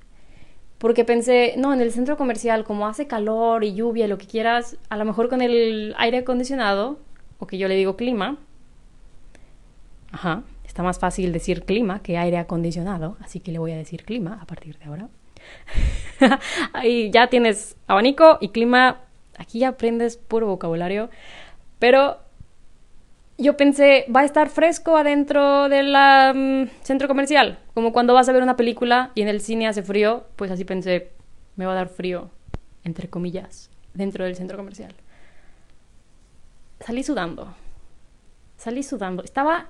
Porque 0.80 1.04
pensé, 1.04 1.52
no, 1.58 1.74
en 1.74 1.82
el 1.82 1.92
centro 1.92 2.16
comercial, 2.16 2.64
como 2.64 2.86
hace 2.86 3.06
calor 3.06 3.64
y 3.64 3.74
lluvia 3.74 4.08
lo 4.08 4.16
que 4.16 4.26
quieras, 4.26 4.78
a 4.88 4.96
lo 4.96 5.04
mejor 5.04 5.28
con 5.28 5.42
el 5.42 5.94
aire 5.98 6.18
acondicionado, 6.18 6.98
o 7.38 7.46
que 7.46 7.58
yo 7.58 7.68
le 7.68 7.76
digo 7.76 7.96
clima, 7.96 8.38
ajá, 10.10 10.42
está 10.64 10.82
más 10.82 10.98
fácil 10.98 11.34
decir 11.34 11.64
clima 11.64 12.02
que 12.02 12.16
aire 12.16 12.38
acondicionado, 12.38 13.18
así 13.20 13.40
que 13.40 13.52
le 13.52 13.58
voy 13.58 13.72
a 13.72 13.76
decir 13.76 14.04
clima 14.04 14.38
a 14.40 14.46
partir 14.46 14.78
de 14.78 14.86
ahora. 14.86 15.08
Ahí 16.72 17.10
ya 17.10 17.26
tienes 17.26 17.76
abanico 17.86 18.38
y 18.40 18.48
clima, 18.48 19.02
aquí 19.36 19.58
ya 19.58 19.68
aprendes 19.68 20.16
puro 20.16 20.46
vocabulario, 20.46 21.10
pero 21.78 22.20
yo 23.40 23.56
pensé, 23.56 24.04
va 24.14 24.20
a 24.20 24.24
estar 24.24 24.50
fresco 24.50 24.96
adentro 24.96 25.68
del 25.68 25.92
mm, 25.92 26.68
centro 26.82 27.08
comercial, 27.08 27.58
como 27.74 27.92
cuando 27.92 28.14
vas 28.14 28.28
a 28.28 28.32
ver 28.32 28.42
una 28.42 28.56
película 28.56 29.12
y 29.14 29.22
en 29.22 29.28
el 29.28 29.40
cine 29.40 29.66
hace 29.66 29.82
frío, 29.82 30.26
pues 30.36 30.50
así 30.50 30.64
pensé, 30.64 31.12
me 31.56 31.64
va 31.64 31.72
a 31.72 31.76
dar 31.76 31.88
frío, 31.88 32.30
entre 32.84 33.08
comillas, 33.08 33.70
dentro 33.94 34.24
del 34.24 34.36
centro 34.36 34.58
comercial. 34.58 34.94
Salí 36.80 37.02
sudando, 37.02 37.54
salí 38.56 38.82
sudando, 38.82 39.22
estaba... 39.22 39.68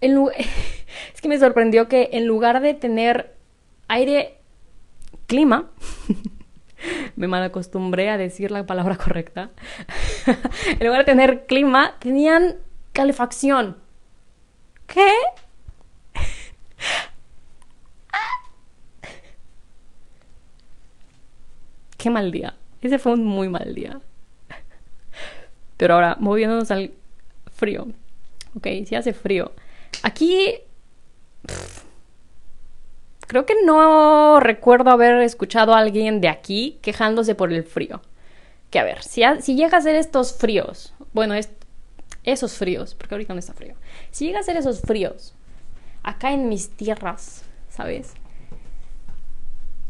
es 0.00 1.20
que 1.20 1.28
me 1.28 1.38
sorprendió 1.38 1.88
que 1.88 2.08
en 2.12 2.26
lugar 2.26 2.62
de 2.62 2.72
tener 2.72 3.34
aire, 3.86 4.38
clima, 5.26 5.70
me 7.16 7.28
mal 7.28 7.42
acostumbré 7.42 8.10
a 8.10 8.18
decir 8.18 8.50
la 8.50 8.66
palabra 8.66 8.96
correcta. 9.04 9.50
en 10.78 10.86
lugar 10.86 11.00
de 11.00 11.04
tener 11.04 11.46
clima, 11.46 11.96
tenían 11.98 12.56
calefacción. 12.92 13.76
¿Qué? 14.86 15.10
Qué 21.96 22.08
mal 22.10 22.32
día. 22.32 22.54
Ese 22.80 22.98
fue 22.98 23.12
un 23.12 23.24
muy 23.24 23.48
mal 23.48 23.74
día. 23.74 24.00
Pero 25.76 25.94
ahora, 25.94 26.16
moviéndonos 26.18 26.70
al 26.70 26.92
frío. 27.52 27.88
Ok, 28.56 28.66
si 28.86 28.94
hace 28.94 29.12
frío. 29.12 29.52
Aquí 30.02 30.60
Creo 33.30 33.46
que 33.46 33.54
no 33.64 34.40
recuerdo 34.40 34.90
haber 34.90 35.22
escuchado 35.22 35.72
a 35.72 35.78
alguien 35.78 36.20
de 36.20 36.26
aquí 36.26 36.80
quejándose 36.82 37.36
por 37.36 37.52
el 37.52 37.62
frío. 37.62 38.02
Que 38.70 38.80
a 38.80 38.82
ver, 38.82 39.04
si, 39.04 39.22
si 39.38 39.54
llega 39.54 39.78
a 39.78 39.80
ser 39.80 39.94
estos 39.94 40.32
fríos, 40.32 40.94
bueno, 41.12 41.34
es, 41.34 41.48
esos 42.24 42.54
fríos, 42.54 42.96
porque 42.96 43.14
ahorita 43.14 43.32
no 43.32 43.38
está 43.38 43.54
frío. 43.54 43.76
Si 44.10 44.26
llega 44.26 44.40
a 44.40 44.42
ser 44.42 44.56
esos 44.56 44.80
fríos, 44.80 45.36
acá 46.02 46.32
en 46.32 46.48
mis 46.48 46.70
tierras, 46.70 47.44
¿sabes? 47.68 48.14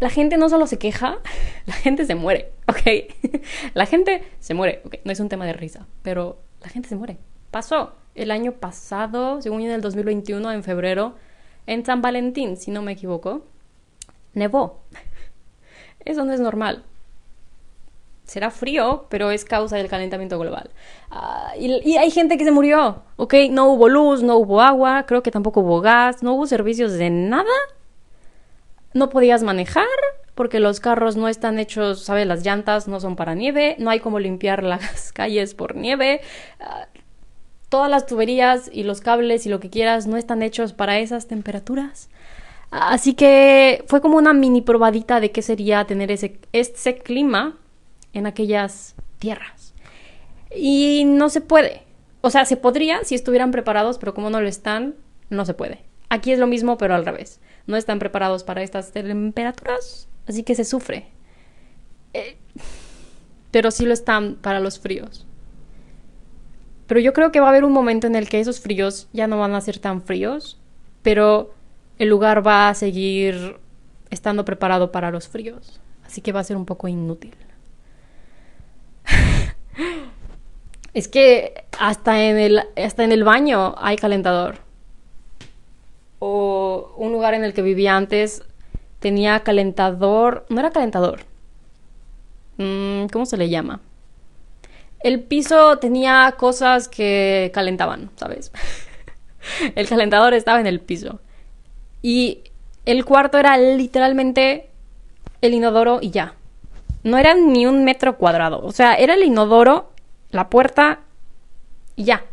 La 0.01 0.11
gente 0.11 0.37
no 0.37 0.51
solo 0.51 0.67
se 0.67 0.79
queja, 0.79 1.17
la 1.65 1.73
gente 1.73 2.05
se 2.05 2.17
muere, 2.17 2.53
¿ok? 2.69 3.41
la 3.73 3.87
gente 3.87 4.23
se 4.39 4.53
muere, 4.53 4.83
ok, 4.85 4.97
no 5.05 5.13
es 5.13 5.21
un 5.21 5.31
tema 5.31 5.47
de 5.47 5.55
risa, 5.55 5.87
pero 6.03 6.43
la 6.61 6.69
gente 6.69 6.91
se 6.91 6.97
muere. 6.97 7.17
Pasó 7.51 7.95
el 8.15 8.33
año 8.33 8.53
pasado, 8.53 9.41
según 9.41 9.63
en 9.63 9.71
el 9.71 9.81
2021, 9.81 10.53
en 10.53 10.63
febrero, 10.63 11.15
en 11.71 11.85
San 11.85 12.03
Valentín, 12.03 12.57
si 12.57 12.73
no 12.73 12.83
me 12.83 12.93
equivoco, 12.93 13.45
nevó. 14.35 14.81
Eso 16.05 16.25
no 16.25 16.33
es 16.33 16.41
normal. 16.41 16.83
Será 18.25 18.51
frío, 18.51 19.07
pero 19.09 19.31
es 19.31 19.45
causa 19.45 19.77
del 19.77 19.89
calentamiento 19.89 20.37
global. 20.37 20.71
Ah, 21.13 21.53
y, 21.57 21.97
hay 21.97 22.11
gente 22.11 22.37
que 22.37 22.45
se 22.45 22.51
murió, 22.51 23.05
¿ok? 23.17 23.35
No 23.51 23.69
hubo 23.69 23.89
luz, 23.89 24.21
no 24.25 24.37
hubo 24.37 24.61
agua, 24.61 25.05
creo 25.07 25.23
que 25.23 25.31
tampoco 25.31 25.61
hubo 25.61 25.81
gas, 25.81 26.25
no 26.25 26.35
hubo 26.35 26.47
servicios 26.49 26.95
de 26.95 27.09
nada. 27.09 27.45
No 28.93 29.09
podías 29.09 29.45
manejar 29.45 29.87
porque 30.35 30.59
los 30.59 30.81
carros 30.81 31.17
no 31.17 31.29
están 31.29 31.61
hechos, 31.61 32.03
¿sabes? 32.03 32.27
Las 32.27 32.45
llantas 32.45 32.89
no 32.89 32.99
son 32.99 33.15
para 33.15 33.37
nieve, 33.37 33.77
no 33.79 33.91
hay 33.91 34.01
como 34.01 34.19
limpiar 34.19 34.65
las 34.65 35.13
calles 35.15 35.55
por 35.55 35.77
nieve. 35.77 36.21
Ah, 36.59 36.89
todas 37.71 37.89
las 37.89 38.05
tuberías 38.05 38.69
y 38.71 38.83
los 38.83 39.01
cables 39.01 39.47
y 39.47 39.49
lo 39.49 39.61
que 39.61 39.71
quieras 39.71 40.07
no 40.07 40.19
están 40.19 40.43
hechos 40.43 40.75
para 40.75 40.99
esas 40.99 41.29
temperaturas. 41.29 42.11
Así 42.71 43.15
que 43.15 43.85
fue 43.89 44.01
como 44.01 44.19
una 44.19 44.35
mini 44.35 44.61
probadita 44.61 45.21
de 45.21 45.33
qué 45.33 45.41
sería 45.41 45.87
tener 45.87 46.11
ese, 46.11 46.39
ese 46.53 46.97
clima 46.97 47.57
en 48.13 48.27
aquellas 48.27 48.95
tierras. 49.19 49.73
Y 50.55 51.05
no 51.07 51.31
se 51.31 51.41
puede. 51.41 51.83
O 52.21 52.31
sea, 52.31 52.45
se 52.45 52.57
podría 52.57 53.03
si 53.05 53.15
estuvieran 53.15 53.51
preparados, 53.51 53.99
pero 53.99 54.15
como 54.15 54.31
no 54.31 54.41
lo 54.41 54.49
están, 54.49 54.95
no 55.31 55.47
se 55.47 55.55
puede. 55.55 55.83
Aquí 56.11 56.33
es 56.33 56.39
lo 56.39 56.47
mismo, 56.47 56.77
pero 56.77 56.95
al 56.95 57.07
revés. 57.07 57.41
No 57.67 57.77
están 57.77 57.99
preparados 57.99 58.45
para 58.45 58.63
estas 58.63 58.93
temperaturas, 58.93 60.09
así 60.27 60.43
que 60.43 60.55
se 60.55 60.65
sufre. 60.65 61.07
Eh, 62.15 62.37
pero 63.53 63.71
sí 63.71 63.87
lo 63.87 63.93
están 63.93 64.35
para 64.37 64.61
los 64.61 64.81
fríos. 64.81 65.27
Pero 66.91 66.99
yo 66.99 67.13
creo 67.13 67.31
que 67.31 67.39
va 67.39 67.47
a 67.47 67.51
haber 67.51 67.63
un 67.63 67.73
momento 67.73 68.09
en 68.09 68.17
el 68.17 68.29
que 68.29 68.41
esos 68.41 68.59
fríos 68.59 69.07
ya 69.13 69.29
no 69.29 69.39
van 69.39 69.55
a 69.55 69.61
ser 69.61 69.79
tan 69.79 70.03
fríos, 70.03 70.59
pero 71.03 71.55
el 72.01 72.09
lugar 72.09 72.45
va 72.45 72.69
a 72.69 72.75
seguir 72.75 73.61
estando 74.11 74.45
preparado 74.45 74.91
para 74.91 75.13
los 75.13 75.29
fríos. 75.29 75.81
Así 76.05 76.21
que 76.21 76.33
va 76.33 76.41
a 76.41 76.45
ser 76.45 76.57
un 76.57 76.67
poco 76.67 76.89
inútil. 76.89 77.37
es 80.93 81.07
que 81.07 81.65
hasta 81.79 82.25
en, 82.25 82.39
el, 82.39 82.61
hasta 82.77 83.05
en 83.05 83.13
el 83.13 83.23
baño 83.23 83.77
hay 83.79 83.95
calentador. 83.95 84.57
O 86.19 86.93
un 86.97 87.13
lugar 87.13 87.35
en 87.35 87.45
el 87.45 87.55
que 87.55 87.63
vivía 87.63 87.97
antes 87.97 88.43
tenía 88.99 89.45
calentador. 89.45 90.45
No 90.49 90.59
era 90.59 90.73
calentador. 90.73 91.21
Mm, 92.57 93.07
¿Cómo 93.13 93.27
se 93.27 93.37
le 93.37 93.49
llama? 93.49 93.81
El 95.03 95.21
piso 95.21 95.79
tenía 95.79 96.35
cosas 96.37 96.89
que 96.89 97.51
calentaban, 97.55 98.11
¿sabes? 98.17 98.53
el 99.75 99.89
calentador 99.89 100.35
estaba 100.35 100.61
en 100.61 100.67
el 100.67 100.81
piso. 100.81 101.21
Y 102.03 102.41
el 102.87 103.05
cuarto 103.05 103.39
era 103.39 103.57
literalmente 103.57 104.69
el 105.41 105.55
inodoro 105.55 105.99
y 106.01 106.11
ya. 106.11 106.35
No 107.03 107.17
era 107.17 107.35
ni 107.35 107.67
un 107.67 107.85
metro 107.85 108.17
cuadrado. 108.17 108.61
O 108.63 108.73
sea, 108.73 108.95
era 108.95 109.15
el 109.15 109.23
inodoro, 109.23 109.91
la 110.31 110.51
puerta 110.51 111.01
y 111.97 112.05
ya. 112.05 112.25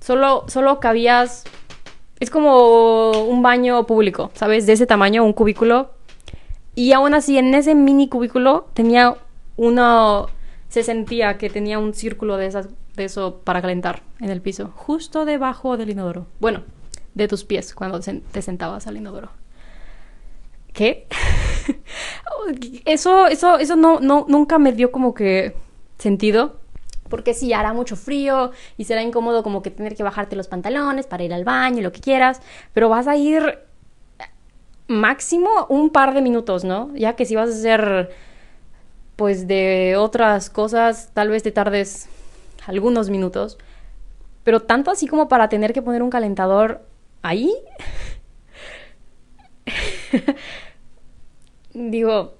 Solo, 0.00 0.44
solo 0.48 0.80
cabías. 0.80 1.44
Es 2.20 2.30
como 2.30 3.10
un 3.10 3.42
baño 3.42 3.86
público, 3.86 4.30
¿sabes? 4.34 4.66
De 4.66 4.74
ese 4.74 4.86
tamaño, 4.86 5.24
un 5.24 5.32
cubículo. 5.32 5.90
Y 6.74 6.92
aún 6.92 7.14
así, 7.14 7.38
en 7.38 7.54
ese 7.54 7.74
mini 7.74 8.08
cubículo 8.08 8.68
tenía 8.74 9.16
uno 9.56 10.28
se 10.74 10.82
sentía 10.82 11.38
que 11.38 11.50
tenía 11.50 11.78
un 11.78 11.94
círculo 11.94 12.36
de, 12.36 12.46
esas, 12.46 12.68
de 12.96 13.04
eso 13.04 13.42
para 13.44 13.62
calentar 13.62 14.02
en 14.18 14.28
el 14.28 14.40
piso, 14.40 14.72
justo 14.74 15.24
debajo 15.24 15.76
del 15.76 15.90
inodoro. 15.90 16.26
Bueno, 16.40 16.64
de 17.14 17.28
tus 17.28 17.44
pies 17.44 17.76
cuando 17.76 18.00
te 18.00 18.42
sentabas 18.42 18.88
al 18.88 18.96
inodoro. 18.96 19.30
¿Qué? 20.72 21.06
eso, 22.86 23.28
eso, 23.28 23.56
eso 23.60 23.76
no, 23.76 24.00
no, 24.00 24.26
nunca 24.28 24.58
me 24.58 24.72
dio 24.72 24.90
como 24.90 25.14
que 25.14 25.54
sentido. 25.96 26.58
Porque 27.08 27.34
sí, 27.34 27.52
hará 27.52 27.72
mucho 27.72 27.94
frío 27.94 28.50
y 28.76 28.86
será 28.86 29.00
incómodo 29.00 29.44
como 29.44 29.62
que 29.62 29.70
tener 29.70 29.94
que 29.94 30.02
bajarte 30.02 30.34
los 30.34 30.48
pantalones 30.48 31.06
para 31.06 31.22
ir 31.22 31.32
al 31.32 31.44
baño 31.44 31.78
y 31.78 31.82
lo 31.82 31.92
que 31.92 32.00
quieras. 32.00 32.42
Pero 32.72 32.88
vas 32.88 33.06
a 33.06 33.16
ir 33.16 33.60
máximo 34.88 35.66
un 35.68 35.90
par 35.90 36.14
de 36.14 36.20
minutos, 36.20 36.64
¿no? 36.64 36.90
Ya 36.96 37.14
que 37.14 37.26
si 37.26 37.36
vas 37.36 37.50
a 37.50 37.52
hacer 37.52 38.10
pues 39.16 39.46
de 39.46 39.96
otras 39.96 40.50
cosas 40.50 41.10
tal 41.14 41.28
vez 41.30 41.42
te 41.42 41.52
tardes 41.52 42.08
algunos 42.66 43.10
minutos, 43.10 43.58
pero 44.42 44.60
tanto 44.60 44.90
así 44.90 45.06
como 45.06 45.28
para 45.28 45.48
tener 45.48 45.72
que 45.72 45.82
poner 45.82 46.02
un 46.02 46.10
calentador 46.10 46.82
ahí. 47.22 47.52
Digo, 51.74 52.34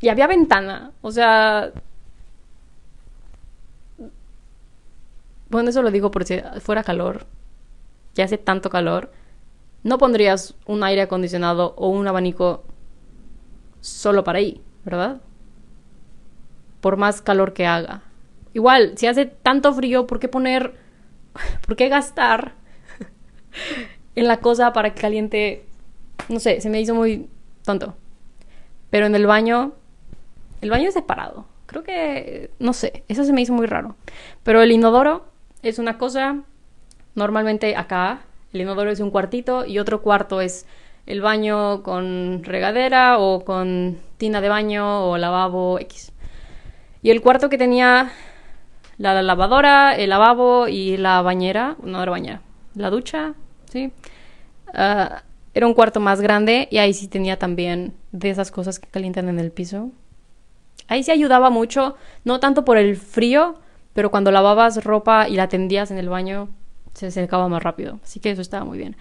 y 0.00 0.08
había 0.08 0.26
ventana, 0.26 0.92
o 1.02 1.10
sea... 1.10 1.72
Bueno, 5.48 5.70
eso 5.70 5.80
lo 5.80 5.92
digo 5.92 6.10
por 6.10 6.24
si 6.24 6.40
fuera 6.60 6.82
calor, 6.82 7.24
ya 8.14 8.24
hace 8.24 8.36
tanto 8.36 8.68
calor, 8.68 9.12
no 9.84 9.96
pondrías 9.96 10.56
un 10.66 10.82
aire 10.82 11.02
acondicionado 11.02 11.72
o 11.76 11.88
un 11.88 12.08
abanico 12.08 12.64
solo 13.80 14.24
para 14.24 14.40
ahí, 14.40 14.60
¿verdad? 14.84 15.20
Por 16.80 16.96
más 16.96 17.22
calor 17.22 17.52
que 17.52 17.66
haga. 17.66 18.02
Igual, 18.54 18.92
si 18.96 19.06
hace 19.06 19.26
tanto 19.26 19.72
frío, 19.74 20.06
¿por 20.06 20.18
qué 20.18 20.28
poner, 20.28 20.74
por 21.66 21.76
qué 21.76 21.88
gastar 21.88 22.54
en 24.14 24.28
la 24.28 24.38
cosa 24.38 24.72
para 24.72 24.94
que 24.94 25.00
caliente? 25.00 25.66
No 26.28 26.40
sé, 26.40 26.60
se 26.60 26.70
me 26.70 26.80
hizo 26.80 26.94
muy 26.94 27.28
tonto. 27.64 27.94
Pero 28.90 29.06
en 29.06 29.14
el 29.14 29.26
baño, 29.26 29.72
el 30.60 30.70
baño 30.70 30.88
es 30.88 30.94
separado. 30.94 31.46
Creo 31.66 31.82
que, 31.82 32.50
no 32.58 32.72
sé, 32.72 33.04
eso 33.08 33.24
se 33.24 33.32
me 33.32 33.42
hizo 33.42 33.52
muy 33.52 33.66
raro. 33.66 33.96
Pero 34.42 34.62
el 34.62 34.72
inodoro 34.72 35.26
es 35.62 35.78
una 35.78 35.98
cosa, 35.98 36.42
normalmente 37.14 37.76
acá, 37.76 38.20
el 38.52 38.60
inodoro 38.62 38.90
es 38.90 39.00
un 39.00 39.10
cuartito 39.10 39.66
y 39.66 39.78
otro 39.78 40.00
cuarto 40.00 40.40
es 40.40 40.66
el 41.06 41.20
baño 41.20 41.82
con 41.82 42.42
regadera 42.42 43.18
o 43.18 43.44
con 43.44 43.98
tina 44.16 44.40
de 44.40 44.48
baño 44.48 45.10
o 45.10 45.18
lavabo 45.18 45.78
X. 45.80 46.12
Y 47.06 47.10
el 47.12 47.22
cuarto 47.22 47.48
que 47.48 47.56
tenía 47.56 48.10
la 48.98 49.22
lavadora, 49.22 49.94
el 49.94 50.10
lavabo 50.10 50.66
y 50.66 50.96
la 50.96 51.22
bañera, 51.22 51.76
no 51.84 52.02
era 52.02 52.10
bañera, 52.10 52.40
la 52.74 52.90
ducha, 52.90 53.34
¿sí? 53.70 53.92
Ah, 54.74 55.22
era 55.54 55.68
un 55.68 55.74
cuarto 55.74 56.00
más 56.00 56.20
grande 56.20 56.66
y 56.68 56.78
ahí 56.78 56.92
sí 56.94 57.06
tenía 57.06 57.38
también 57.38 57.94
de 58.10 58.30
esas 58.30 58.50
cosas 58.50 58.80
que 58.80 58.88
calientan 58.88 59.28
en 59.28 59.38
el 59.38 59.52
piso. 59.52 59.92
Ahí 60.88 61.04
sí 61.04 61.12
ayudaba 61.12 61.48
mucho, 61.48 61.94
no 62.24 62.40
tanto 62.40 62.64
por 62.64 62.76
el 62.76 62.96
frío, 62.96 63.54
pero 63.92 64.10
cuando 64.10 64.32
lavabas 64.32 64.82
ropa 64.82 65.28
y 65.28 65.36
la 65.36 65.48
tendías 65.48 65.92
en 65.92 65.98
el 65.98 66.08
baño, 66.08 66.48
se 66.92 67.12
secaba 67.12 67.46
más 67.46 67.62
rápido. 67.62 68.00
Así 68.02 68.18
que 68.18 68.32
eso 68.32 68.42
estaba 68.42 68.64
muy 68.64 68.78
bien. 68.78 68.96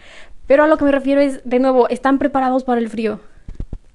Pero 0.45 0.63
a 0.63 0.67
lo 0.67 0.77
que 0.77 0.85
me 0.85 0.91
refiero 0.91 1.21
es, 1.21 1.41
de 1.43 1.57
nuevo, 1.57 1.89
están 1.89 2.19
preparados 2.19 2.65
para 2.65 2.79
el 2.79 2.87
frío. 2.87 3.19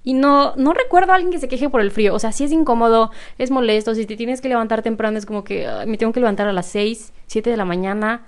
Y 0.02 0.14
no, 0.14 0.54
no 0.56 0.72
recuerdo 0.72 1.12
a 1.12 1.16
alguien 1.16 1.32
que 1.32 1.38
se 1.38 1.48
queje 1.48 1.68
por 1.68 1.80
el 1.80 1.90
frío. 1.90 2.14
O 2.14 2.18
sea, 2.18 2.32
si 2.32 2.44
es 2.44 2.52
incómodo, 2.52 3.10
es 3.38 3.50
molesto. 3.50 3.94
Si 3.94 4.06
te 4.06 4.16
tienes 4.16 4.40
que 4.40 4.48
levantar 4.48 4.82
temprano, 4.82 5.18
es 5.18 5.26
como 5.26 5.44
que 5.44 5.68
me 5.86 5.98
tengo 5.98 6.12
que 6.12 6.20
levantar 6.20 6.48
a 6.48 6.52
las 6.52 6.66
6, 6.66 7.12
7 7.26 7.50
de 7.50 7.56
la 7.56 7.64
mañana 7.66 8.26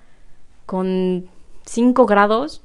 con 0.66 1.28
5 1.64 2.06
grados. 2.06 2.62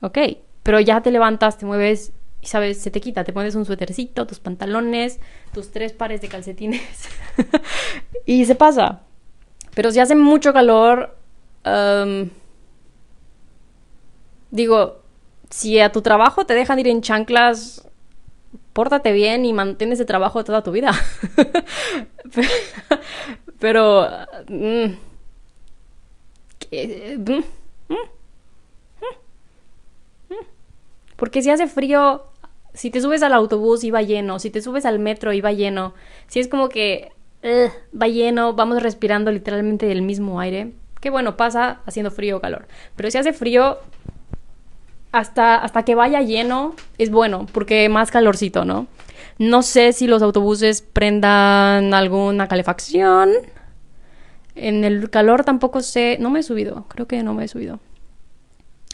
Ok, 0.00 0.18
pero 0.62 0.80
ya 0.80 1.00
te 1.00 1.10
levantas, 1.10 1.58
te 1.58 1.66
mueves 1.66 2.12
y 2.40 2.46
sabes, 2.46 2.80
se 2.80 2.90
te 2.90 3.00
quita. 3.00 3.24
Te 3.24 3.32
pones 3.32 3.54
un 3.54 3.64
suétercito, 3.64 4.26
tus 4.26 4.40
pantalones, 4.40 5.20
tus 5.52 5.70
tres 5.70 5.92
pares 5.92 6.20
de 6.20 6.28
calcetines 6.28 7.08
y 8.26 8.44
se 8.44 8.54
pasa. 8.54 9.02
Pero 9.74 9.90
si 9.90 10.00
hace 10.00 10.14
mucho 10.14 10.52
calor, 10.52 11.16
digo, 14.50 15.01
si 15.52 15.78
a 15.80 15.92
tu 15.92 16.00
trabajo 16.00 16.46
te 16.46 16.54
dejan 16.54 16.78
ir 16.78 16.88
en 16.88 17.02
chanclas, 17.02 17.86
pórtate 18.72 19.12
bien 19.12 19.44
y 19.44 19.52
mantén 19.52 19.92
ese 19.92 20.06
trabajo 20.06 20.44
toda 20.44 20.62
tu 20.62 20.72
vida. 20.72 20.90
pero... 23.58 24.08
Mm, 24.48 24.94
mm, 26.70 27.44
mm, 27.90 27.96
porque 31.16 31.42
si 31.42 31.50
hace 31.50 31.66
frío, 31.66 32.24
si 32.72 32.90
te 32.90 33.02
subes 33.02 33.22
al 33.22 33.34
autobús 33.34 33.84
va 33.92 34.00
lleno, 34.00 34.38
si 34.38 34.48
te 34.48 34.62
subes 34.62 34.86
al 34.86 34.98
metro 34.98 35.32
va 35.44 35.52
lleno, 35.52 35.92
si 36.28 36.40
es 36.40 36.48
como 36.48 36.70
que 36.70 37.12
va 37.44 38.08
lleno, 38.08 38.54
vamos 38.54 38.82
respirando 38.82 39.30
literalmente 39.30 39.92
el 39.92 40.00
mismo 40.00 40.40
aire, 40.40 40.72
que 41.02 41.10
bueno, 41.10 41.36
pasa 41.36 41.82
haciendo 41.84 42.10
frío 42.10 42.38
o 42.38 42.40
calor. 42.40 42.66
Pero 42.96 43.10
si 43.10 43.18
hace 43.18 43.34
frío, 43.34 43.80
hasta, 45.12 45.56
hasta 45.56 45.84
que 45.84 45.94
vaya 45.94 46.22
lleno, 46.22 46.74
es 46.98 47.10
bueno, 47.10 47.46
porque 47.52 47.88
más 47.88 48.10
calorcito, 48.10 48.64
¿no? 48.64 48.86
No 49.38 49.62
sé 49.62 49.92
si 49.92 50.06
los 50.06 50.22
autobuses 50.22 50.82
prendan 50.82 51.94
alguna 51.94 52.48
calefacción. 52.48 53.30
En 54.54 54.84
el 54.84 55.10
calor 55.10 55.44
tampoco 55.44 55.80
sé, 55.80 56.16
no 56.20 56.30
me 56.30 56.40
he 56.40 56.42
subido, 56.42 56.86
creo 56.88 57.06
que 57.06 57.22
no 57.22 57.34
me 57.34 57.44
he 57.44 57.48
subido. 57.48 57.80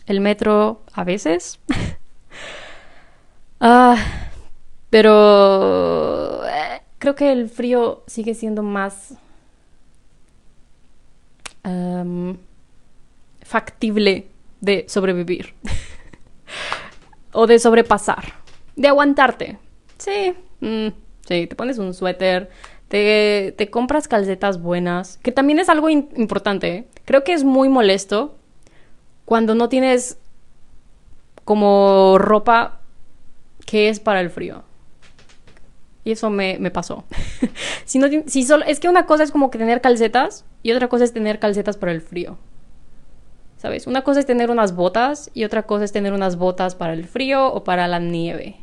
El 0.07 0.21
metro 0.21 0.83
a 0.93 1.05
veces. 1.05 1.61
ah, 3.61 3.97
pero 4.91 6.47
eh, 6.47 6.83
creo 6.99 7.15
que 7.15 7.33
el 7.33 7.49
frío 7.49 8.03
sigue 8.07 8.35
siendo 8.35 8.63
más 8.63 9.15
factible 13.43 14.29
de 14.61 14.87
sobrevivir 14.89 15.55
o 17.33 17.47
de 17.47 17.59
sobrepasar, 17.59 18.35
de 18.77 18.89
aguantarte. 18.89 19.59
Sí, 19.99 20.35
mm, 20.61 20.89
sí, 21.27 21.47
te 21.47 21.57
pones 21.57 21.79
un 21.79 21.95
suéter, 21.95 22.51
te, 22.89 23.69
compras 23.71 24.09
calcetas 24.09 24.61
buenas, 24.61 25.19
que 25.19 25.33
también 25.33 25.59
es 25.59 25.69
algo 25.69 25.91
importante. 25.91 26.69
¿eh? 26.69 26.89
Creo 27.05 27.25
que 27.25 27.33
es 27.33 27.45
muy 27.45 27.69
molesto 27.69 28.37
cuando 29.25 29.55
no 29.55 29.69
tienes 29.69 30.19
como 31.45 32.17
ropa 32.19 32.81
que 33.67 33.89
es 33.89 34.01
para 34.01 34.21
el 34.21 34.31
frío. 34.31 34.63
Y 36.05 36.13
eso 36.13 36.31
me, 36.31 36.59
me 36.59 36.71
pasó. 36.71 37.05
si 37.85 37.99
no, 37.99 38.09
si 38.27 38.45
solo, 38.45 38.65
es 38.65 38.81
que 38.81 38.89
una 38.89 39.05
cosa 39.05 39.25
es 39.25 39.31
como 39.31 39.51
que 39.51 39.59
tener 39.59 39.83
calcetas 39.83 40.47
y 40.63 40.73
otra 40.73 40.89
cosa 40.89 41.05
es 41.05 41.13
tener 41.13 41.39
calcetas 41.39 41.77
para 41.77 41.93
el 41.93 42.01
frío. 42.01 42.39
¿Sabes? 43.59 43.89
Una 43.89 44.03
cosa 44.03 44.21
es 44.21 44.27
tener 44.27 44.51
unas 44.51 44.75
botas 44.75 45.31
y 45.35 45.43
otra 45.43 45.65
cosa 45.65 45.85
es 45.85 45.91
tener 45.91 46.13
unas 46.13 46.37
botas 46.37 46.77
para 46.77 46.93
el 46.93 47.05
frío 47.05 47.53
o 47.53 47.65
para 47.65 47.89
la 47.89 47.99
nieve. 47.99 48.57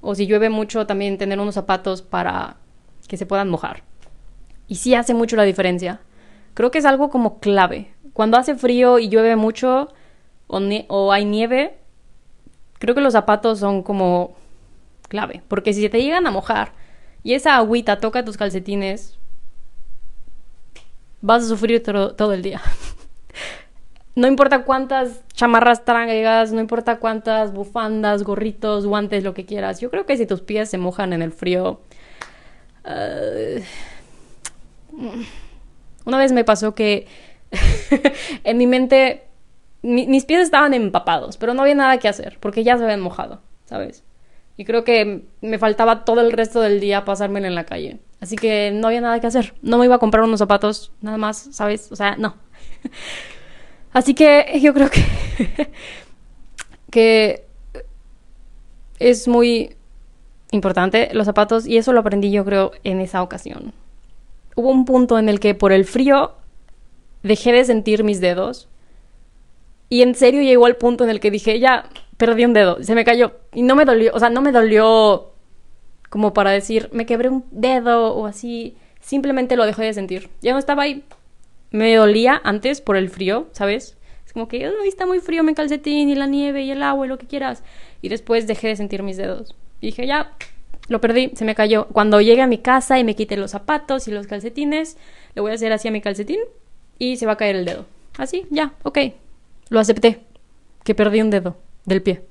O 0.00 0.14
si 0.14 0.26
llueve 0.26 0.50
mucho, 0.50 0.86
también 0.86 1.18
tener 1.18 1.40
unos 1.40 1.54
zapatos 1.54 2.00
para 2.00 2.58
que 3.08 3.16
se 3.16 3.26
puedan 3.26 3.48
mojar. 3.48 3.82
Y 4.68 4.76
sí 4.76 4.94
hace 4.94 5.14
mucho 5.14 5.34
la 5.34 5.42
diferencia. 5.42 6.00
Creo 6.54 6.70
que 6.70 6.78
es 6.78 6.84
algo 6.84 7.10
como 7.10 7.40
clave. 7.40 7.92
Cuando 8.12 8.36
hace 8.36 8.54
frío 8.54 9.00
y 9.00 9.08
llueve 9.08 9.34
mucho 9.34 9.88
o, 10.46 11.12
hay 11.12 11.24
nieve, 11.24 11.76
creo 12.78 12.94
que 12.94 13.00
los 13.00 13.14
zapatos 13.14 13.58
son 13.58 13.82
como 13.82 14.36
clave. 15.08 15.42
Porque 15.48 15.72
si 15.72 15.88
te 15.88 16.00
llegan 16.00 16.26
a 16.28 16.30
mojar 16.30 16.72
y 17.24 17.34
esa 17.34 17.56
agüita 17.56 17.98
toca 17.98 18.24
tus 18.24 18.36
calcetines, 18.36 19.18
vas 21.20 21.42
a 21.42 21.48
sufrir 21.48 21.82
todo 21.82 22.32
el 22.32 22.42
día. 22.42 22.62
no 24.14 24.28
importa 24.28 24.64
cuántas 24.64 25.22
chamarras 25.34 25.84
traigas, 25.84 26.52
no 26.52 26.60
importa 26.60 26.98
cuántas 26.98 27.52
bufandas, 27.52 28.22
gorritos, 28.24 28.86
guantes, 28.86 29.24
lo 29.24 29.34
que 29.34 29.46
quieras. 29.46 29.80
Yo 29.80 29.90
creo 29.90 30.06
que 30.06 30.16
si 30.16 30.26
tus 30.26 30.40
pies 30.40 30.68
se 30.68 30.78
mojan 30.78 31.12
en 31.12 31.22
el 31.22 31.32
frío... 31.32 31.80
Uh, 32.84 33.62
una 36.04 36.18
vez 36.18 36.32
me 36.32 36.44
pasó 36.44 36.74
que 36.74 37.06
en 38.44 38.58
mi 38.58 38.66
mente 38.66 39.24
mis 39.82 40.24
pies 40.24 40.40
estaban 40.40 40.74
empapados, 40.74 41.36
pero 41.36 41.54
no 41.54 41.62
había 41.62 41.74
nada 41.74 41.98
que 41.98 42.08
hacer 42.08 42.38
porque 42.40 42.64
ya 42.64 42.76
se 42.76 42.84
habían 42.84 43.00
mojado, 43.00 43.40
¿sabes? 43.64 44.04
Y 44.56 44.64
creo 44.64 44.84
que 44.84 45.24
me 45.40 45.58
faltaba 45.58 46.04
todo 46.04 46.20
el 46.20 46.32
resto 46.32 46.60
del 46.60 46.78
día 46.78 47.04
pasármelo 47.04 47.46
en 47.46 47.54
la 47.54 47.64
calle. 47.64 47.98
Así 48.20 48.36
que 48.36 48.70
no 48.70 48.88
había 48.88 49.00
nada 49.00 49.18
que 49.18 49.26
hacer. 49.26 49.54
No 49.62 49.78
me 49.78 49.86
iba 49.86 49.96
a 49.96 49.98
comprar 49.98 50.22
unos 50.22 50.38
zapatos, 50.38 50.92
nada 51.00 51.16
más, 51.16 51.48
¿sabes? 51.52 51.90
O 51.90 51.96
sea, 51.96 52.16
no. 52.16 52.36
Así 53.92 54.14
que 54.14 54.58
yo 54.60 54.72
creo 54.72 54.88
que, 54.90 55.04
que 56.90 57.44
es 58.98 59.28
muy 59.28 59.76
importante 60.52 61.10
los 61.12 61.26
zapatos 61.26 61.66
y 61.66 61.76
eso 61.76 61.92
lo 61.92 62.00
aprendí 62.00 62.30
yo 62.30 62.44
creo 62.44 62.72
en 62.84 63.00
esa 63.00 63.22
ocasión. 63.22 63.72
Hubo 64.54 64.70
un 64.70 64.84
punto 64.84 65.18
en 65.18 65.28
el 65.28 65.40
que 65.40 65.54
por 65.54 65.72
el 65.72 65.84
frío 65.84 66.32
dejé 67.22 67.52
de 67.52 67.64
sentir 67.64 68.04
mis 68.04 68.20
dedos 68.20 68.68
y 69.88 70.02
en 70.02 70.14
serio 70.14 70.42
llegó 70.42 70.66
al 70.66 70.76
punto 70.76 71.04
en 71.04 71.10
el 71.10 71.20
que 71.20 71.30
dije, 71.30 71.58
ya, 71.58 71.88
perdí 72.16 72.44
un 72.44 72.52
dedo, 72.52 72.82
se 72.82 72.94
me 72.94 73.04
cayó 73.04 73.32
y 73.52 73.62
no 73.62 73.74
me 73.74 73.84
dolió, 73.84 74.12
o 74.14 74.18
sea, 74.18 74.30
no 74.30 74.40
me 74.40 74.52
dolió 74.52 75.32
como 76.08 76.34
para 76.34 76.50
decir, 76.50 76.88
me 76.92 77.06
quebré 77.06 77.30
un 77.30 77.44
dedo 77.50 78.14
o 78.14 78.26
así, 78.26 78.76
simplemente 79.00 79.56
lo 79.56 79.64
dejé 79.64 79.84
de 79.84 79.94
sentir. 79.94 80.30
Ya 80.42 80.52
no 80.52 80.58
estaba 80.58 80.82
ahí, 80.82 81.04
me 81.72 81.94
dolía 81.94 82.40
antes 82.44 82.80
por 82.80 82.96
el 82.96 83.08
frío, 83.08 83.48
¿sabes? 83.52 83.96
Es 84.24 84.32
como 84.32 84.48
que, 84.48 84.64
Ay, 84.64 84.88
está 84.88 85.06
muy 85.06 85.20
frío 85.20 85.42
mi 85.42 85.54
calcetín 85.54 86.08
y 86.08 86.14
la 86.14 86.26
nieve 86.26 86.62
y 86.62 86.70
el 86.70 86.82
agua 86.82 87.06
y 87.06 87.08
lo 87.08 87.18
que 87.18 87.26
quieras. 87.26 87.62
Y 88.00 88.08
después 88.08 88.46
dejé 88.46 88.68
de 88.68 88.76
sentir 88.76 89.02
mis 89.02 89.16
dedos. 89.16 89.54
Y 89.80 89.86
dije, 89.86 90.06
ya, 90.06 90.36
lo 90.88 91.00
perdí, 91.00 91.32
se 91.34 91.44
me 91.44 91.54
cayó. 91.54 91.86
Cuando 91.88 92.20
llegue 92.20 92.42
a 92.42 92.46
mi 92.46 92.58
casa 92.58 92.98
y 92.98 93.04
me 93.04 93.16
quite 93.16 93.36
los 93.36 93.50
zapatos 93.50 94.06
y 94.08 94.10
los 94.10 94.26
calcetines, 94.26 94.96
le 95.34 95.42
voy 95.42 95.50
a 95.50 95.54
hacer 95.54 95.72
así 95.72 95.88
a 95.88 95.90
mi 95.90 96.00
calcetín 96.00 96.40
y 96.98 97.16
se 97.16 97.26
va 97.26 97.32
a 97.32 97.36
caer 97.36 97.56
el 97.56 97.64
dedo. 97.64 97.86
Así, 98.18 98.46
ya, 98.50 98.74
ok. 98.82 98.98
Lo 99.70 99.80
acepté. 99.80 100.20
Que 100.84 100.94
perdí 100.94 101.20
un 101.20 101.30
dedo 101.30 101.56
del 101.84 102.02
pie. 102.02 102.22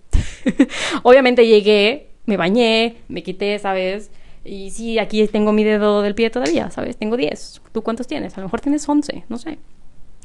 Obviamente 1.04 1.48
llegué, 1.48 2.10
me 2.26 2.38
bañé, 2.38 2.98
me 3.08 3.24
quité, 3.24 3.58
¿sabes? 3.60 4.12
Y 4.44 4.72
sí, 4.72 4.98
aquí 4.98 5.28
tengo 5.28 5.52
mi 5.52 5.64
dedo 5.64 6.02
del 6.02 6.16
pie 6.16 6.30
todavía, 6.30 6.72
¿sabes? 6.72 6.98
Tengo 6.98 7.16
10. 7.16 7.62
¿Tú 7.72 7.82
cuántos 7.84 8.08
tienes? 8.08 8.36
A 8.38 8.42
lo 8.42 8.48
mejor 8.48 8.62
tienes 8.62 8.88
11, 8.88 9.26
no 9.30 9.38
sé. 9.38 9.60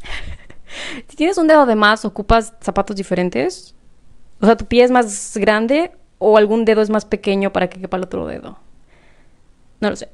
si 1.08 1.16
tienes 1.16 1.36
un 1.38 1.46
dedo 1.46 1.66
de 1.66 1.76
más, 1.76 2.04
ocupas 2.04 2.54
zapatos 2.60 2.96
diferentes. 2.96 3.74
O 4.40 4.46
sea, 4.46 4.56
tu 4.56 4.64
pie 4.64 4.84
es 4.84 4.90
más 4.90 5.36
grande 5.36 5.92
o 6.18 6.38
algún 6.38 6.64
dedo 6.64 6.82
es 6.82 6.90
más 6.90 7.04
pequeño 7.04 7.52
para 7.52 7.68
que 7.68 7.80
quepa 7.80 7.98
el 7.98 8.04
otro 8.04 8.26
dedo. 8.26 8.58
No 9.80 9.90
lo 9.90 9.96
sé. 9.96 10.08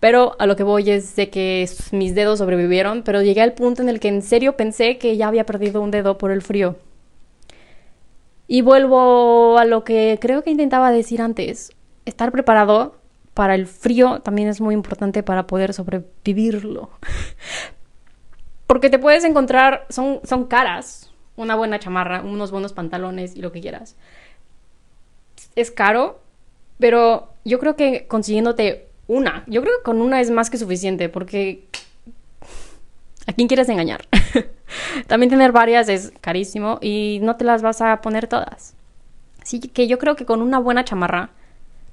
Pero 0.00 0.36
a 0.38 0.46
lo 0.46 0.56
que 0.56 0.62
voy 0.62 0.90
es 0.90 1.16
de 1.16 1.28
que 1.28 1.68
mis 1.92 2.14
dedos 2.14 2.38
sobrevivieron, 2.38 3.02
pero 3.02 3.22
llegué 3.22 3.40
al 3.40 3.54
punto 3.54 3.82
en 3.82 3.88
el 3.88 3.98
que 3.98 4.08
en 4.08 4.22
serio 4.22 4.56
pensé 4.56 4.98
que 4.98 5.16
ya 5.16 5.28
había 5.28 5.46
perdido 5.46 5.80
un 5.80 5.90
dedo 5.90 6.18
por 6.18 6.30
el 6.30 6.42
frío. 6.42 6.76
Y 8.46 8.62
vuelvo 8.62 9.58
a 9.58 9.64
lo 9.64 9.84
que 9.84 10.18
creo 10.20 10.42
que 10.42 10.50
intentaba 10.50 10.90
decir 10.90 11.20
antes. 11.20 11.72
Estar 12.04 12.32
preparado 12.32 12.97
para 13.38 13.54
el 13.54 13.68
frío 13.68 14.18
también 14.18 14.48
es 14.48 14.60
muy 14.60 14.74
importante 14.74 15.22
para 15.22 15.46
poder 15.46 15.72
sobrevivirlo. 15.72 16.90
Porque 18.66 18.90
te 18.90 18.98
puedes 18.98 19.22
encontrar, 19.22 19.86
son, 19.90 20.18
son 20.24 20.46
caras, 20.46 21.12
una 21.36 21.54
buena 21.54 21.78
chamarra, 21.78 22.22
unos 22.22 22.50
buenos 22.50 22.72
pantalones 22.72 23.36
y 23.36 23.40
lo 23.40 23.52
que 23.52 23.60
quieras. 23.60 23.94
Es 25.54 25.70
caro, 25.70 26.18
pero 26.80 27.28
yo 27.44 27.60
creo 27.60 27.76
que 27.76 28.08
consiguiéndote 28.08 28.88
una, 29.06 29.44
yo 29.46 29.62
creo 29.62 29.76
que 29.76 29.84
con 29.84 30.02
una 30.02 30.20
es 30.20 30.32
más 30.32 30.50
que 30.50 30.58
suficiente 30.58 31.08
porque 31.08 31.62
¿a 33.28 33.32
quién 33.34 33.46
quieres 33.46 33.68
engañar? 33.68 34.08
También 35.06 35.30
tener 35.30 35.52
varias 35.52 35.88
es 35.88 36.12
carísimo 36.20 36.80
y 36.82 37.20
no 37.22 37.36
te 37.36 37.44
las 37.44 37.62
vas 37.62 37.82
a 37.82 38.00
poner 38.00 38.26
todas. 38.26 38.74
Así 39.40 39.60
que 39.60 39.86
yo 39.86 40.00
creo 40.00 40.16
que 40.16 40.26
con 40.26 40.42
una 40.42 40.58
buena 40.58 40.84
chamarra, 40.84 41.30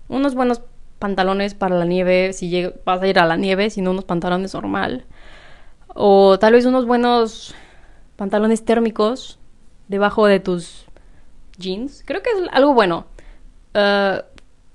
unos 0.10 0.34
buenos 0.34 0.64
pantalones 1.06 1.54
para 1.54 1.78
la 1.78 1.86
nieve, 1.86 2.34
si 2.34 2.68
vas 2.84 3.00
a 3.00 3.08
ir 3.08 3.20
a 3.20 3.28
la 3.28 3.38
nieve, 3.38 3.70
sino 3.70 3.92
unos 3.92 4.06
pantalones 4.06 4.56
normal. 4.56 5.06
O 5.94 6.40
tal 6.40 6.54
vez 6.54 6.66
unos 6.66 6.88
buenos 6.88 7.54
pantalones 8.16 8.66
térmicos 8.66 9.38
debajo 9.88 10.26
de 10.26 10.40
tus 10.40 10.88
jeans. 11.60 12.04
Creo 12.08 12.24
que 12.24 12.32
es 12.32 12.38
algo 12.52 12.74
bueno. 12.74 13.06
Uh, 13.76 14.24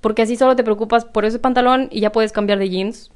porque 0.01 0.23
así 0.23 0.37
solo 0.37 0.55
te 0.55 0.63
preocupas 0.63 1.05
por 1.05 1.25
ese 1.25 1.41
pantalón 1.41 1.89
y 1.91 1.99
ya 1.99 2.13
puedes 2.13 2.31
cambiar 2.31 2.61
de 2.61 2.71
jeans. 2.71 3.11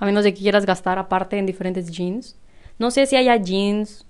A 0.00 0.04
menos 0.04 0.24
de 0.24 0.34
que 0.34 0.40
quieras 0.40 0.66
gastar 0.66 0.98
aparte 0.98 1.38
en 1.38 1.46
diferentes 1.46 1.92
jeans. 1.92 2.36
No 2.80 2.90
sé 2.90 3.06
si 3.06 3.14
haya 3.14 3.36
jeans 3.36 4.04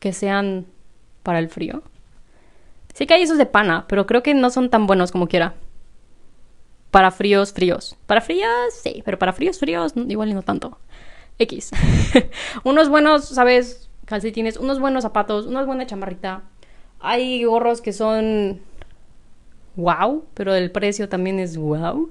que 0.00 0.12
sean 0.12 0.66
para 1.22 1.38
el 1.38 1.48
frío. 1.48 1.84
Sí 2.92 3.06
que 3.06 3.14
hay 3.14 3.22
esos 3.22 3.38
de 3.38 3.46
pana, 3.46 3.84
pero 3.88 4.04
creo 4.04 4.24
que 4.24 4.34
no 4.34 4.50
son 4.50 4.68
tan 4.68 4.88
buenos 4.88 5.12
como 5.12 5.28
quiera. 5.28 5.54
Para 6.90 7.10
fríos, 7.10 7.52
fríos. 7.52 7.96
Para 8.06 8.20
fríos, 8.20 8.74
sí, 8.82 9.02
pero 9.04 9.18
para 9.18 9.32
fríos, 9.32 9.58
fríos, 9.58 9.92
igual 10.08 10.30
y 10.30 10.34
no 10.34 10.42
tanto. 10.42 10.78
X. 11.38 11.70
unos 12.64 12.88
buenos, 12.88 13.26
¿sabes? 13.26 13.88
Calcetines, 14.06 14.56
unos 14.56 14.80
buenos 14.80 15.02
zapatos, 15.02 15.46
una 15.46 15.64
buena 15.64 15.86
chamarrita. 15.86 16.42
Hay 17.00 17.44
gorros 17.44 17.80
que 17.80 17.92
son 17.92 18.60
wow, 19.76 20.24
pero 20.34 20.54
el 20.54 20.70
precio 20.70 21.08
también 21.08 21.38
es 21.38 21.56
wow. 21.56 22.10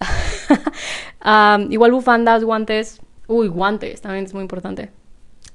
igual 1.70 1.92
bufandas, 1.92 2.44
guantes. 2.44 3.00
Uy, 3.28 3.48
guantes 3.48 4.00
también 4.00 4.24
es 4.24 4.34
muy 4.34 4.42
importante. 4.42 4.90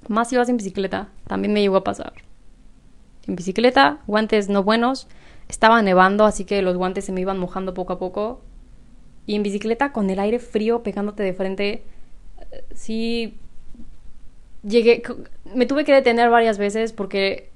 Más 0.08 0.30
si 0.30 0.38
vas 0.38 0.50
en 0.50 0.58
bicicleta, 0.58 1.10
también 1.28 1.54
me 1.54 1.62
llegó 1.62 1.78
a 1.78 1.84
pasar. 1.84 2.14
En 3.28 3.36
bicicleta, 3.36 4.00
guantes 4.08 4.50
no 4.50 4.64
buenos. 4.64 5.08
Estaba 5.48 5.82
nevando, 5.82 6.26
así 6.26 6.46
que 6.46 6.62
los 6.62 6.78
guantes 6.78 7.06
se 7.06 7.12
me 7.12 7.22
iban 7.22 7.38
mojando 7.38 7.74
poco 7.74 7.94
a 7.94 8.00
poco. 8.00 8.42
Y 9.26 9.36
en 9.36 9.44
bicicleta, 9.44 9.92
con 9.92 10.10
el 10.10 10.20
aire 10.20 10.40
frío 10.40 10.84
pegándote 10.84 11.24
de 11.24 11.34
frente, 11.34 11.84
eh, 12.52 12.64
sí. 12.74 13.38
Llegué. 14.64 15.04
Me 15.56 15.66
tuve 15.66 15.86
que 15.86 15.94
detener 15.94 16.30
varias 16.30 16.58
veces 16.58 16.94
porque 16.94 17.50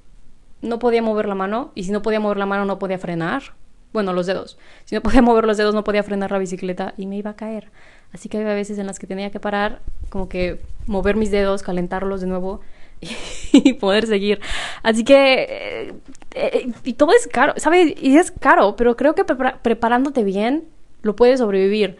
no 0.62 0.78
podía 0.78 1.02
mover 1.02 1.26
la 1.26 1.34
mano. 1.34 1.72
Y 1.74 1.84
si 1.84 1.92
no 1.92 2.02
podía 2.02 2.20
mover 2.20 2.38
la 2.38 2.46
mano, 2.46 2.64
no 2.64 2.78
podía 2.78 2.98
frenar. 2.98 3.54
Bueno, 3.92 4.12
los 4.12 4.26
dedos. 4.26 4.58
Si 4.84 4.94
no 4.94 5.00
podía 5.02 5.22
mover 5.22 5.44
los 5.46 5.56
dedos, 5.56 5.74
no 5.74 5.84
podía 5.84 6.02
frenar 6.02 6.30
la 6.30 6.38
bicicleta 6.38 6.94
y 6.96 7.06
me 7.06 7.16
iba 7.16 7.30
a 7.30 7.36
caer. 7.36 7.70
Así 8.12 8.28
que 8.28 8.38
había 8.38 8.54
veces 8.54 8.78
en 8.78 8.86
las 8.86 8.98
que 8.98 9.06
tenía 9.06 9.30
que 9.30 9.40
parar, 9.40 9.80
como 10.08 10.28
que 10.28 10.60
mover 10.86 11.16
mis 11.16 11.30
dedos, 11.30 11.62
calentarlos 11.62 12.20
de 12.20 12.26
nuevo 12.26 12.60
y 13.52 13.74
poder 13.74 14.06
seguir. 14.06 14.40
Así 14.82 15.04
que... 15.04 15.46
Eh, 15.48 15.94
eh, 16.34 16.72
y 16.84 16.92
todo 16.94 17.12
es 17.12 17.26
caro, 17.26 17.54
¿sabes? 17.56 17.94
Y 18.00 18.18
es 18.18 18.30
caro, 18.30 18.76
pero 18.76 18.96
creo 18.96 19.14
que 19.14 19.24
preparándote 19.24 20.24
bien 20.24 20.64
lo 21.06 21.16
puedes 21.16 21.40
sobrevivir. 21.40 21.96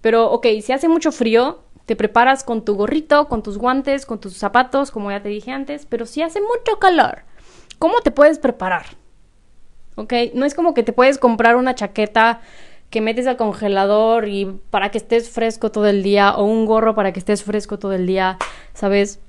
Pero, 0.00 0.30
ok, 0.30 0.46
si 0.62 0.72
hace 0.72 0.88
mucho 0.88 1.12
frío, 1.12 1.60
te 1.86 1.96
preparas 1.96 2.44
con 2.44 2.64
tu 2.64 2.76
gorrito, 2.76 3.28
con 3.28 3.42
tus 3.42 3.58
guantes, 3.58 4.06
con 4.06 4.20
tus 4.20 4.36
zapatos, 4.36 4.90
como 4.90 5.10
ya 5.10 5.22
te 5.22 5.28
dije 5.28 5.50
antes, 5.50 5.86
pero 5.86 6.06
si 6.06 6.22
hace 6.22 6.40
mucho 6.40 6.78
calor, 6.78 7.24
¿cómo 7.78 8.00
te 8.00 8.12
puedes 8.12 8.38
preparar? 8.38 8.86
¿Ok? 9.96 10.12
No 10.34 10.46
es 10.46 10.54
como 10.54 10.72
que 10.72 10.84
te 10.84 10.92
puedes 10.92 11.18
comprar 11.18 11.56
una 11.56 11.74
chaqueta 11.74 12.40
que 12.90 13.00
metes 13.00 13.26
al 13.26 13.36
congelador 13.36 14.28
y 14.28 14.46
para 14.70 14.90
que 14.90 14.98
estés 14.98 15.30
fresco 15.30 15.70
todo 15.70 15.86
el 15.86 16.02
día 16.02 16.36
o 16.36 16.44
un 16.44 16.66
gorro 16.66 16.94
para 16.94 17.12
que 17.12 17.20
estés 17.20 17.42
fresco 17.42 17.78
todo 17.78 17.92
el 17.92 18.06
día, 18.06 18.38
¿sabes? 18.72 19.20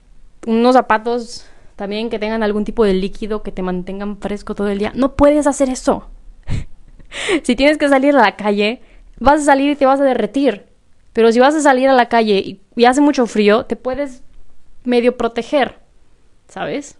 Unos 0.46 0.76
zapatos 0.76 1.48
también 1.76 2.10
que 2.10 2.20
tengan 2.20 2.44
algún 2.44 2.63
tipo 2.63 2.86
de 2.86 2.94
líquido 2.94 3.44
que 3.44 3.52
te 3.52 3.63
mantengan 3.63 4.17
fresco 4.17 4.56
todo 4.56 4.67
el 4.70 4.78
día. 4.80 4.91
No 4.96 5.15
puedes 5.15 5.48
hacer 5.48 5.70
eso. 5.70 6.10
si 7.44 7.56
tienes 7.56 7.78
que 7.78 7.89
salir 7.89 8.15
a 8.15 8.22
la 8.22 8.36
calle, 8.36 8.82
vas 9.21 9.41
a 9.41 9.45
salir 9.45 9.71
y 9.71 9.75
te 9.75 9.86
vas 9.86 10.01
a 10.01 10.03
derretir. 10.03 10.65
Pero 11.13 11.31
si 11.31 11.39
vas 11.39 11.55
a 11.55 11.62
salir 11.62 11.88
a 11.88 11.93
la 11.93 12.10
calle 12.10 12.60
y, 12.75 12.86
hace 12.86 13.01
mucho 13.01 13.27
frío, 13.27 13.65
te 13.65 13.75
puedes 13.75 14.23
medio 14.84 15.15
proteger, 15.15 15.77
¿sabes? 16.47 16.97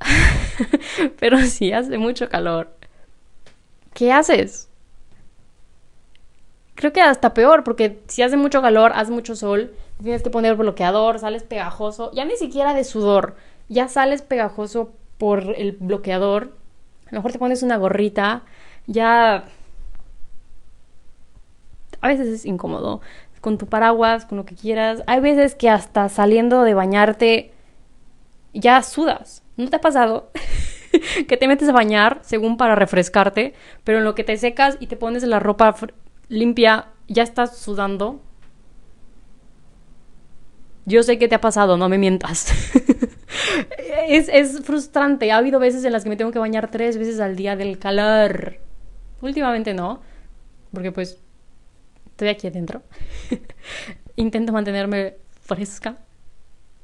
Pero 1.18 1.38
si 1.38 1.72
hace 1.72 1.98
mucho 1.98 2.28
calor, 2.28 2.70
¿qué 3.92 4.12
haces? 4.12 4.68
Creo 6.76 6.92
que 6.92 7.00
hasta 7.00 7.34
peor, 7.34 7.64
porque 7.64 8.00
si 8.06 8.22
hace 8.22 8.36
mucho 8.36 8.62
calor, 8.62 8.92
hace 8.94 9.10
mucho 9.10 9.34
sol, 9.34 9.74
tienes 10.00 10.22
que 10.22 10.30
poner 10.30 10.54
bloqueador, 10.54 11.18
sales 11.18 11.42
pegajoso, 11.42 12.12
ya 12.12 12.24
ni 12.24 12.36
siquiera 12.36 12.74
de 12.74 12.84
sudor, 12.84 13.34
ya 13.68 13.88
sales 13.88 14.22
pegajoso 14.22 14.92
por 15.18 15.54
el 15.56 15.72
bloqueador. 15.72 16.52
A 17.06 17.10
lo 17.10 17.18
mejor 17.18 17.32
te 17.32 17.38
pones 17.38 17.62
una 17.62 17.78
gorrita, 17.78 18.42
ya 18.86 19.46
a 22.04 22.08
veces 22.08 22.28
es 22.28 22.44
incómodo. 22.44 23.00
Con 23.40 23.56
tu 23.56 23.66
paraguas, 23.66 24.26
con 24.26 24.36
lo 24.36 24.44
que 24.44 24.54
quieras. 24.54 25.02
Hay 25.06 25.20
veces 25.20 25.54
que 25.54 25.70
hasta 25.70 26.10
saliendo 26.10 26.62
de 26.62 26.74
bañarte 26.74 27.54
ya 28.52 28.82
sudas. 28.82 29.42
¿No 29.56 29.70
te 29.70 29.76
ha 29.76 29.80
pasado? 29.80 30.30
que 31.28 31.38
te 31.38 31.48
metes 31.48 31.66
a 31.70 31.72
bañar 31.72 32.20
según 32.22 32.58
para 32.58 32.74
refrescarte, 32.74 33.54
pero 33.84 33.98
en 33.98 34.04
lo 34.04 34.14
que 34.14 34.22
te 34.22 34.36
secas 34.36 34.76
y 34.80 34.86
te 34.86 34.96
pones 34.96 35.22
la 35.22 35.40
ropa 35.40 35.74
limpia, 36.28 36.88
ya 37.08 37.22
estás 37.22 37.56
sudando. 37.56 38.20
Yo 40.84 41.02
sé 41.02 41.18
que 41.18 41.26
te 41.26 41.36
ha 41.36 41.40
pasado, 41.40 41.78
no 41.78 41.88
me 41.88 41.96
mientas. 41.96 42.52
es, 44.08 44.28
es 44.28 44.60
frustrante. 44.60 45.32
Ha 45.32 45.38
habido 45.38 45.58
veces 45.58 45.86
en 45.86 45.92
las 45.92 46.04
que 46.04 46.10
me 46.10 46.16
tengo 46.16 46.32
que 46.32 46.38
bañar 46.38 46.70
tres 46.70 46.98
veces 46.98 47.18
al 47.18 47.34
día 47.34 47.56
del 47.56 47.78
calor. 47.78 48.58
Últimamente 49.22 49.72
no, 49.72 50.02
porque 50.70 50.92
pues 50.92 51.24
estoy 52.14 52.28
aquí 52.28 52.46
adentro. 52.46 52.82
Intento 54.16 54.52
mantenerme 54.52 55.16
fresca 55.42 55.96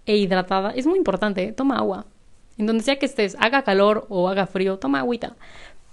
e 0.04 0.16
hidratada. 0.16 0.72
Es 0.72 0.86
muy 0.86 0.98
importante, 0.98 1.44
¿eh? 1.44 1.52
toma 1.52 1.78
agua. 1.78 2.06
En 2.58 2.66
donde 2.66 2.82
sea 2.82 2.98
que 2.98 3.06
estés, 3.06 3.36
haga 3.38 3.62
calor 3.62 4.06
o 4.10 4.28
haga 4.28 4.46
frío, 4.46 4.78
toma 4.78 4.98
agüita. 4.98 5.36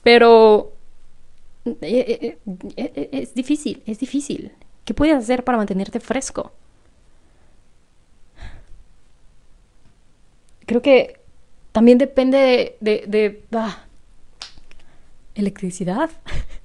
Pero 0.04 0.73
eh, 1.82 2.38
eh, 2.76 3.10
es 3.12 3.36
difícil, 3.36 3.84
es 3.86 4.00
difícil. 4.00 4.52
¿Qué 4.86 4.93
puedes 4.93 5.15
hacer 5.15 5.43
para 5.43 5.58
mantenerte 5.58 6.00
fresco? 6.00 6.52
Creo 10.65 10.82
que 10.82 11.19
también 11.71 11.97
depende 12.00 12.76
de, 12.82 13.04
de, 13.08 13.43
ah, 13.54 13.86
electricidad. 15.36 16.10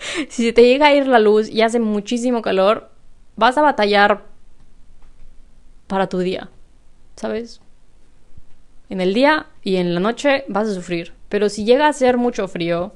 si 0.28 0.44
se 0.44 0.52
te 0.52 0.62
llega 0.62 0.86
a 0.86 0.94
ir 0.94 1.06
la 1.06 1.18
luz 1.18 1.48
y 1.48 1.62
hace 1.62 1.80
muchísimo 1.80 2.42
calor, 2.42 2.90
vas 3.36 3.56
a 3.58 3.62
batallar 3.62 4.24
para 5.86 6.08
tu 6.08 6.18
día, 6.18 6.50
¿sabes? 7.16 7.60
En 8.88 9.00
el 9.00 9.14
día 9.14 9.46
y 9.62 9.76
en 9.76 9.94
la 9.94 10.00
noche 10.00 10.44
vas 10.48 10.68
a 10.68 10.74
sufrir, 10.74 11.12
pero 11.28 11.48
si 11.48 11.64
llega 11.64 11.86
a 11.86 11.90
hacer 11.90 12.16
mucho 12.16 12.48
frío 12.48 12.92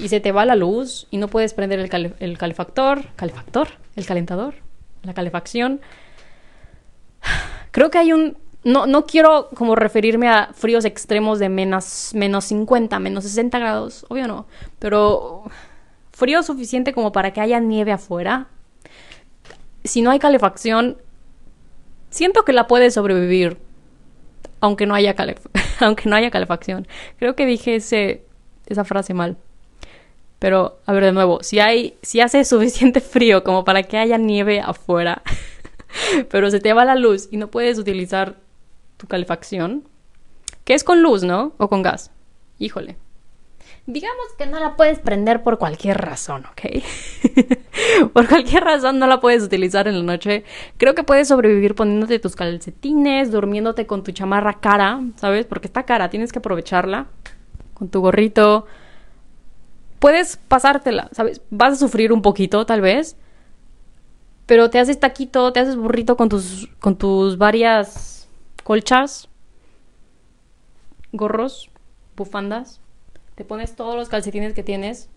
y 0.00 0.08
se 0.08 0.20
te 0.20 0.32
va 0.32 0.44
la 0.44 0.56
luz 0.56 1.06
y 1.10 1.18
no 1.18 1.28
puedes 1.28 1.54
prender 1.54 1.78
el, 1.78 2.14
el 2.18 2.38
calefactor, 2.38 3.04
calefactor, 3.16 3.68
el 3.96 4.06
calentador, 4.06 4.54
la 5.02 5.14
calefacción, 5.14 5.80
creo 7.70 7.90
que 7.90 7.98
hay 7.98 8.12
un 8.12 8.36
no, 8.64 8.86
no 8.86 9.06
quiero 9.06 9.50
como 9.54 9.74
referirme 9.74 10.28
a 10.28 10.50
fríos 10.52 10.84
extremos 10.84 11.38
de 11.38 11.48
menos, 11.48 12.12
menos 12.14 12.44
50, 12.44 12.98
menos 13.00 13.24
60 13.24 13.58
grados, 13.58 14.06
obvio 14.08 14.28
no, 14.28 14.46
pero 14.78 15.44
frío 16.22 16.44
suficiente 16.44 16.92
como 16.92 17.10
para 17.10 17.32
que 17.32 17.40
haya 17.40 17.58
nieve 17.58 17.90
afuera. 17.90 18.46
Si 19.82 20.02
no 20.02 20.12
hay 20.12 20.20
calefacción, 20.20 20.98
siento 22.10 22.44
que 22.44 22.52
la 22.52 22.68
puedes 22.68 22.94
sobrevivir, 22.94 23.58
aunque 24.60 24.86
no 24.86 24.94
haya, 24.94 25.16
calefacción. 25.16 26.86
Creo 27.18 27.34
que 27.34 27.44
dije 27.44 27.74
esa 27.74 28.84
frase 28.84 29.14
mal. 29.14 29.36
Pero, 30.38 30.78
a 30.86 30.92
ver, 30.92 31.06
de 31.06 31.12
nuevo, 31.12 31.42
si 31.42 31.58
hay, 31.58 31.98
si 32.02 32.20
hace 32.20 32.44
suficiente 32.44 33.00
frío 33.00 33.42
como 33.42 33.64
para 33.64 33.82
que 33.82 33.98
haya 33.98 34.16
nieve 34.16 34.60
afuera, 34.60 35.24
pero 36.30 36.52
se 36.52 36.60
te 36.60 36.72
va 36.72 36.84
la 36.84 36.94
luz 36.94 37.26
y 37.32 37.36
no 37.36 37.48
puedes 37.48 37.80
utilizar 37.80 38.36
tu 38.96 39.08
calefacción, 39.08 39.88
que 40.62 40.74
es 40.74 40.84
con 40.84 41.02
luz, 41.02 41.24
¿no? 41.24 41.52
O 41.58 41.68
con 41.68 41.82
gas. 41.82 42.12
Híjole. 42.60 42.96
Digamos 43.86 44.26
que 44.38 44.46
no 44.46 44.60
la 44.60 44.76
puedes 44.76 45.00
prender 45.00 45.42
por 45.42 45.58
cualquier 45.58 45.98
razón, 45.98 46.44
¿ok? 46.46 46.82
por 48.12 48.28
cualquier 48.28 48.62
razón 48.62 48.98
no 48.98 49.06
la 49.06 49.20
puedes 49.20 49.42
utilizar 49.42 49.88
en 49.88 49.98
la 49.98 50.04
noche. 50.04 50.44
Creo 50.76 50.94
que 50.94 51.02
puedes 51.02 51.28
sobrevivir 51.28 51.74
poniéndote 51.74 52.18
tus 52.18 52.36
calcetines, 52.36 53.32
durmiéndote 53.32 53.86
con 53.86 54.04
tu 54.04 54.12
chamarra 54.12 54.60
cara, 54.60 55.00
¿sabes? 55.16 55.46
Porque 55.46 55.66
está 55.66 55.82
cara, 55.82 56.10
tienes 56.10 56.32
que 56.32 56.38
aprovecharla. 56.38 57.06
Con 57.74 57.88
tu 57.88 58.00
gorrito. 58.00 58.66
Puedes 59.98 60.36
pasártela, 60.36 61.08
¿sabes? 61.12 61.40
Vas 61.50 61.74
a 61.74 61.76
sufrir 61.76 62.12
un 62.12 62.22
poquito, 62.22 62.64
tal 62.66 62.80
vez. 62.80 63.16
Pero 64.46 64.70
te 64.70 64.78
haces 64.78 65.00
taquito, 65.00 65.52
te 65.52 65.60
haces 65.60 65.76
burrito 65.76 66.16
con 66.16 66.28
tus, 66.28 66.68
con 66.78 66.96
tus 66.96 67.38
varias 67.38 68.28
colchas, 68.62 69.28
gorros, 71.12 71.70
bufandas 72.16 72.81
te 73.34 73.44
pones 73.44 73.74
todos 73.74 73.96
los 73.96 74.08
calcetines 74.08 74.52
que 74.52 74.62
tienes, 74.62 75.08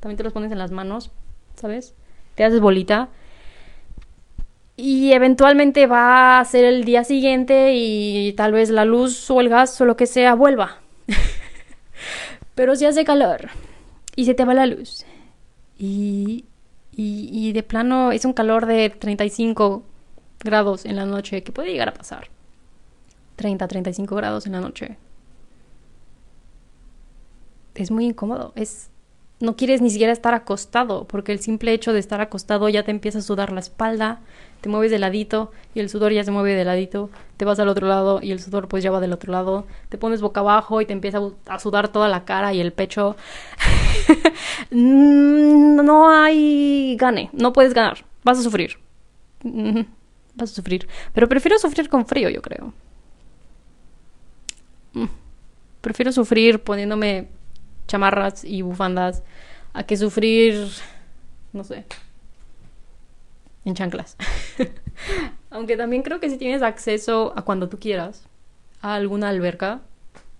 también 0.00 0.16
te 0.16 0.24
los 0.24 0.32
pones 0.32 0.52
en 0.52 0.58
las 0.58 0.70
manos, 0.70 1.10
¿sabes? 1.56 1.94
Te 2.34 2.44
haces 2.44 2.60
bolita. 2.60 3.08
Y 4.76 5.12
eventualmente 5.12 5.86
va 5.86 6.40
a 6.40 6.44
ser 6.44 6.64
el 6.64 6.84
día 6.84 7.04
siguiente 7.04 7.72
y 7.74 8.32
tal 8.32 8.52
vez 8.52 8.70
la 8.70 8.84
luz 8.84 9.30
o 9.30 9.40
el 9.40 9.48
gas 9.48 9.80
o 9.80 9.84
lo 9.84 9.96
que 9.96 10.06
sea 10.06 10.34
vuelva. 10.34 10.78
Pero 12.54 12.74
si 12.74 12.86
hace 12.86 13.04
calor 13.04 13.50
y 14.16 14.24
se 14.24 14.34
te 14.34 14.44
va 14.44 14.54
la 14.54 14.66
luz 14.66 15.04
y, 15.78 16.46
y, 16.94 17.28
y 17.32 17.52
de 17.52 17.62
plano 17.62 18.12
es 18.12 18.24
un 18.24 18.32
calor 18.32 18.66
de 18.66 18.90
35 18.90 19.82
grados 20.40 20.84
en 20.84 20.96
la 20.96 21.06
noche 21.06 21.42
que 21.42 21.52
puede 21.52 21.70
llegar 21.70 21.88
a 21.88 21.94
pasar. 21.94 22.28
30, 23.36 23.68
35 23.68 24.14
grados 24.16 24.46
en 24.46 24.52
la 24.52 24.60
noche 24.60 24.96
es 27.74 27.90
muy 27.90 28.06
incómodo. 28.06 28.52
Es 28.56 28.90
no 29.42 29.56
quieres 29.56 29.82
ni 29.82 29.90
siquiera 29.90 30.12
estar 30.12 30.34
acostado, 30.34 31.04
porque 31.08 31.32
el 31.32 31.40
simple 31.40 31.72
hecho 31.72 31.92
de 31.92 31.98
estar 31.98 32.20
acostado 32.20 32.68
ya 32.68 32.84
te 32.84 32.92
empieza 32.92 33.18
a 33.18 33.22
sudar 33.22 33.52
la 33.52 33.58
espalda, 33.58 34.20
te 34.60 34.68
mueves 34.68 34.92
de 34.92 35.00
ladito 35.00 35.50
y 35.74 35.80
el 35.80 35.88
sudor 35.88 36.12
ya 36.12 36.22
se 36.22 36.30
mueve 36.30 36.54
de 36.54 36.64
ladito, 36.64 37.10
te 37.36 37.44
vas 37.44 37.58
al 37.58 37.68
otro 37.68 37.88
lado 37.88 38.20
y 38.22 38.30
el 38.30 38.38
sudor 38.38 38.68
pues 38.68 38.84
ya 38.84 38.92
va 38.92 39.00
del 39.00 39.12
otro 39.12 39.32
lado, 39.32 39.66
te 39.88 39.98
pones 39.98 40.20
boca 40.20 40.40
abajo 40.40 40.80
y 40.80 40.86
te 40.86 40.92
empieza 40.92 41.18
a 41.46 41.58
sudar 41.58 41.88
toda 41.88 42.08
la 42.08 42.24
cara 42.24 42.54
y 42.54 42.60
el 42.60 42.72
pecho. 42.72 43.16
no 44.70 46.08
hay 46.08 46.96
gane, 46.96 47.28
no 47.32 47.52
puedes 47.52 47.74
ganar, 47.74 48.04
vas 48.22 48.38
a 48.38 48.42
sufrir. 48.42 48.78
Vas 49.42 50.52
a 50.52 50.54
sufrir, 50.54 50.86
pero 51.12 51.28
prefiero 51.28 51.58
sufrir 51.58 51.88
con 51.88 52.06
frío, 52.06 52.30
yo 52.30 52.40
creo. 52.42 52.72
Mm. 54.92 55.06
Prefiero 55.80 56.12
sufrir 56.12 56.62
poniéndome 56.62 57.26
chamarras 57.86 58.44
y 58.44 58.62
bufandas 58.62 59.22
a 59.72 59.84
que 59.84 59.96
sufrir, 59.96 60.68
no 61.52 61.64
sé, 61.64 61.84
en 63.64 63.74
chanclas. 63.74 64.16
Aunque 65.50 65.76
también 65.76 66.02
creo 66.02 66.20
que 66.20 66.30
si 66.30 66.38
tienes 66.38 66.62
acceso 66.62 67.32
a 67.36 67.42
cuando 67.42 67.68
tú 67.68 67.78
quieras 67.78 68.24
a 68.80 68.94
alguna 68.94 69.28
alberca, 69.28 69.80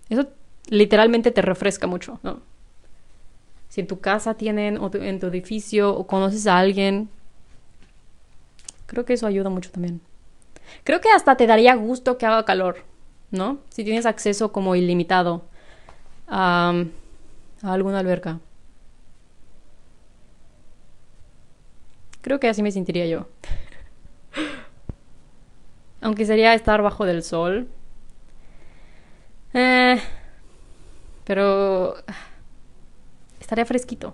eso 0.09 0.27
literalmente 0.69 1.31
te 1.31 1.41
refresca 1.41 1.87
mucho, 1.87 2.19
¿no? 2.23 2.41
Si 3.69 3.81
en 3.81 3.87
tu 3.87 3.99
casa 3.99 4.35
tienen 4.35 4.77
o 4.77 4.91
en 4.93 5.19
tu 5.19 5.27
edificio 5.27 5.95
o 5.95 6.05
conoces 6.05 6.45
a 6.47 6.59
alguien, 6.59 7.09
creo 8.85 9.05
que 9.05 9.13
eso 9.13 9.25
ayuda 9.25 9.49
mucho 9.49 9.71
también. 9.71 10.01
Creo 10.83 11.01
que 11.01 11.09
hasta 11.09 11.37
te 11.37 11.47
daría 11.47 11.75
gusto 11.75 12.17
que 12.17 12.25
haga 12.25 12.45
calor, 12.45 12.83
¿no? 13.31 13.59
Si 13.69 13.83
tienes 13.83 14.05
acceso 14.05 14.51
como 14.51 14.75
ilimitado 14.75 15.43
a 16.27 16.85
a 17.63 17.73
alguna 17.73 17.99
alberca. 17.99 18.39
Creo 22.21 22.39
que 22.39 22.47
así 22.47 22.61
me 22.61 22.71
sentiría 22.71 23.07
yo. 23.07 23.27
Aunque 26.01 26.25
sería 26.25 26.53
estar 26.53 26.81
bajo 26.81 27.05
del 27.05 27.23
sol. 27.23 27.67
Eh, 29.53 29.99
pero 31.25 31.95
estaría 33.39 33.65
fresquito. 33.65 34.13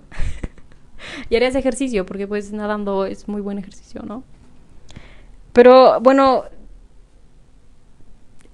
y 1.30 1.36
harías 1.36 1.56
ejercicio, 1.56 2.06
porque 2.06 2.28
pues 2.28 2.52
nadando 2.52 3.06
es 3.06 3.28
muy 3.28 3.42
buen 3.42 3.58
ejercicio, 3.58 4.02
¿no? 4.04 4.24
Pero 5.54 6.00
bueno, 6.02 6.46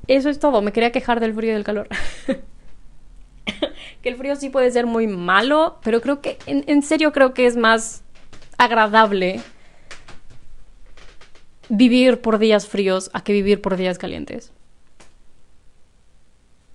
eso 0.08 0.30
es 0.30 0.40
todo. 0.40 0.62
Me 0.62 0.72
quería 0.72 0.92
quejar 0.92 1.20
del 1.20 1.34
frío 1.34 1.52
y 1.52 1.54
del 1.54 1.64
calor. 1.64 1.88
que 4.06 4.10
el 4.10 4.18
frío 4.18 4.36
sí 4.36 4.52
puede 4.52 4.70
ser 4.70 4.86
muy 4.86 5.08
malo, 5.08 5.80
pero 5.82 6.00
creo 6.00 6.22
que, 6.22 6.38
en, 6.46 6.84
serio 6.84 7.12
creo 7.12 7.34
que 7.34 7.48
es 7.48 7.58
más 7.58 8.04
agradable 8.56 9.42
vivir 11.70 12.22
por 12.22 12.38
días 12.38 12.68
fríos 12.68 13.10
a 13.14 13.24
que 13.24 13.34
vivir 13.34 13.64
por 13.64 13.78
días 13.78 13.98
calientes. 13.98 14.54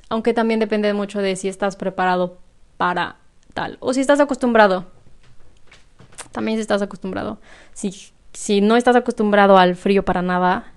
Aunque 0.09 0.35
también 0.35 0.59
depende 0.59 0.93
mucho 0.93 1.21
de 1.21 1.37
si 1.37 1.47
estás 1.47 1.77
preparado 1.77 2.41
para 2.77 3.15
tal 3.55 3.77
o 3.79 3.95
si 3.95 4.01
estás 4.01 4.19
acostumbrado. 4.19 4.87
También 6.33 6.59
si 6.59 6.63
estás 6.63 6.83
acostumbrado. 6.83 7.39
Si, 7.75 8.11
si 8.33 8.61
no 8.61 8.75
estás 8.75 8.97
acostumbrado 8.97 9.57
al 9.57 9.77
frío 9.77 10.05
para 10.05 10.21
nada, 10.21 10.73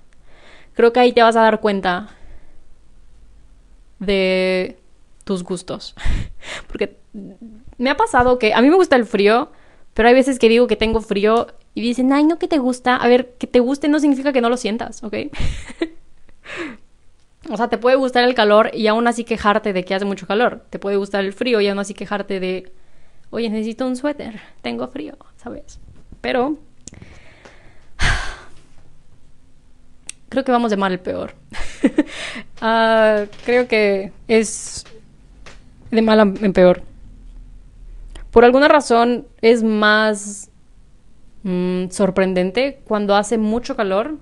creo 0.76 0.94
que 0.94 1.00
ahí 1.00 1.14
te 1.14 1.24
vas 1.24 1.36
a 1.36 1.42
dar 1.42 1.62
cuenta 1.62 2.10
de 3.98 4.83
tus 5.24 5.44
gustos. 5.44 5.96
Porque 6.68 6.98
me 7.78 7.90
ha 7.90 7.98
pasado 7.98 8.40
que 8.40 8.54
a 8.54 8.62
mí 8.62 8.70
me 8.70 8.76
gusta 8.76 8.96
el 8.96 9.06
frío, 9.06 9.52
pero 9.94 10.10
hay 10.10 10.14
veces 10.14 10.40
que 10.40 10.50
digo 10.50 10.68
que 10.68 10.76
tengo 10.76 11.02
frío 11.02 11.48
y 11.76 11.82
dicen, 11.82 12.12
ay, 12.14 12.24
no 12.24 12.40
que 12.40 12.48
te 12.48 12.58
gusta. 12.58 12.96
A 12.96 13.08
ver, 13.08 13.34
que 13.38 13.48
te 13.48 13.60
guste 13.60 13.88
no 13.88 14.00
significa 14.00 14.34
que 14.34 14.42
no 14.42 14.50
lo 14.50 14.58
sientas, 14.58 15.04
¿ok? 15.04 15.14
o 17.50 17.58
sea, 17.58 17.68
te 17.68 17.78
puede 17.78 17.96
gustar 17.96 18.24
el 18.24 18.36
calor 18.36 18.72
y 18.74 18.88
aún 18.88 19.08
así 19.08 19.24
quejarte 19.24 19.74
de 19.74 19.84
que 19.84 19.96
hace 19.96 20.06
mucho 20.06 20.28
calor. 20.28 20.66
Te 20.70 20.80
puede 20.80 20.98
gustar 20.98 21.24
el 21.24 21.34
frío 21.34 21.62
y 21.62 21.68
aún 21.68 21.80
así 21.80 21.94
quejarte 21.94 22.40
de, 22.40 22.72
oye, 23.30 23.50
necesito 23.50 23.88
un 23.88 23.96
suéter, 23.96 24.40
tengo 24.62 24.88
frío, 24.88 25.18
¿sabes? 25.38 25.80
Pero... 26.22 26.58
Creo 30.30 30.44
que 30.44 30.52
vamos 30.52 30.72
de 30.72 30.78
mal 30.78 30.92
el 30.92 31.00
peor. 31.00 31.36
Ah, 32.66 33.26
creo 33.44 33.68
que 33.68 34.14
es 34.30 34.86
de 35.96 36.02
mal 36.02 36.36
en 36.42 36.54
peor. 36.54 36.84
Por 38.32 38.46
alguna 38.46 38.68
razón 38.68 39.28
es 39.42 39.64
más 39.64 40.50
mm, 41.44 41.90
sorprendente 41.90 42.82
cuando 42.86 43.16
hace 43.16 43.38
mucho 43.38 43.76
calor 43.76 44.18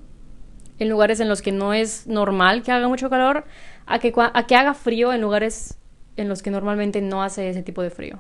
en 0.80 0.90
lugares 0.90 1.20
en 1.20 1.30
los 1.30 1.42
que 1.42 1.52
no 1.52 1.74
es 1.74 2.08
normal 2.08 2.64
que 2.64 2.72
haga 2.72 2.88
mucho 2.88 3.10
calor 3.10 3.46
a 3.86 4.00
que, 4.00 4.14
a 4.16 4.48
que 4.48 4.56
haga 4.56 4.74
frío 4.74 5.14
en 5.14 5.22
lugares 5.22 5.78
en 6.18 6.28
los 6.28 6.42
que 6.42 6.52
normalmente 6.52 7.02
no 7.02 7.24
hace 7.24 7.50
ese 7.50 7.64
tipo 7.64 7.82
de 7.82 7.90
frío. 7.90 8.20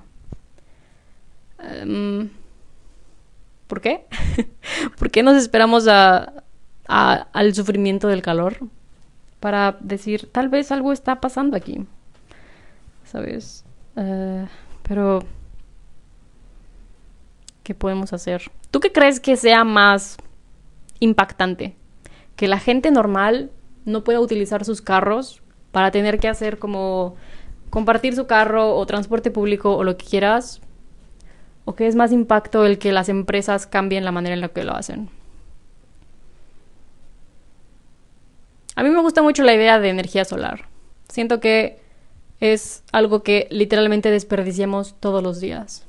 Em, 1.59 2.29
¿Por 3.67 3.81
qué? 3.81 4.05
¿Por 4.97 5.11
qué 5.11 5.23
nos 5.23 5.35
esperamos 5.37 5.87
al 5.87 7.53
sufrimiento 7.53 8.07
del 8.07 8.21
calor 8.21 8.57
para 9.39 9.77
decir, 9.81 10.29
tal 10.31 10.49
vez 10.49 10.71
algo 10.71 10.93
está 10.93 11.19
pasando 11.19 11.57
aquí? 11.57 11.85
¿Sabes? 13.11 13.65
Eh, 13.97 14.47
pero, 14.83 15.23
¿qué 17.63 17.75
podemos 17.75 18.13
hacer? 18.13 18.43
¿Tú 18.71 18.79
qué 18.79 18.91
crees 18.91 19.19
que 19.19 19.35
sea 19.35 19.65
más 19.65 20.17
impactante? 20.99 21.75
Que 22.37 22.47
la 22.47 22.59
gente 22.59 22.89
normal 22.89 23.51
no 23.83 24.03
pueda 24.03 24.21
utilizar 24.21 24.63
sus 24.63 24.81
carros 24.81 25.41
para 25.71 25.91
tener 25.91 26.19
que 26.19 26.29
hacer 26.29 26.57
como 26.57 27.15
compartir 27.69 28.15
su 28.15 28.27
carro 28.27 28.75
o 28.75 28.85
transporte 28.85 29.29
público 29.29 29.75
o 29.75 29.83
lo 29.83 29.97
que 29.97 30.05
quieras. 30.05 30.61
¿O 31.65 31.75
qué 31.75 31.87
es 31.87 31.95
más 31.95 32.11
impacto 32.11 32.65
el 32.65 32.79
que 32.79 32.91
las 32.91 33.09
empresas 33.09 33.67
cambien 33.67 34.05
la 34.05 34.11
manera 34.11 34.33
en 34.33 34.41
la 34.41 34.47
que 34.47 34.63
lo 34.63 34.73
hacen? 34.73 35.09
A 38.75 38.83
mí 38.83 38.89
me 38.89 39.01
gusta 39.01 39.21
mucho 39.21 39.43
la 39.43 39.53
idea 39.53 39.79
de 39.79 39.89
energía 39.89 40.23
solar. 40.25 40.65
Siento 41.09 41.39
que 41.39 41.80
es 42.41 42.83
algo 42.91 43.23
que 43.23 43.47
literalmente 43.51 44.11
desperdiciamos 44.11 44.95
todos 44.99 45.23
los 45.23 45.39
días. 45.39 45.85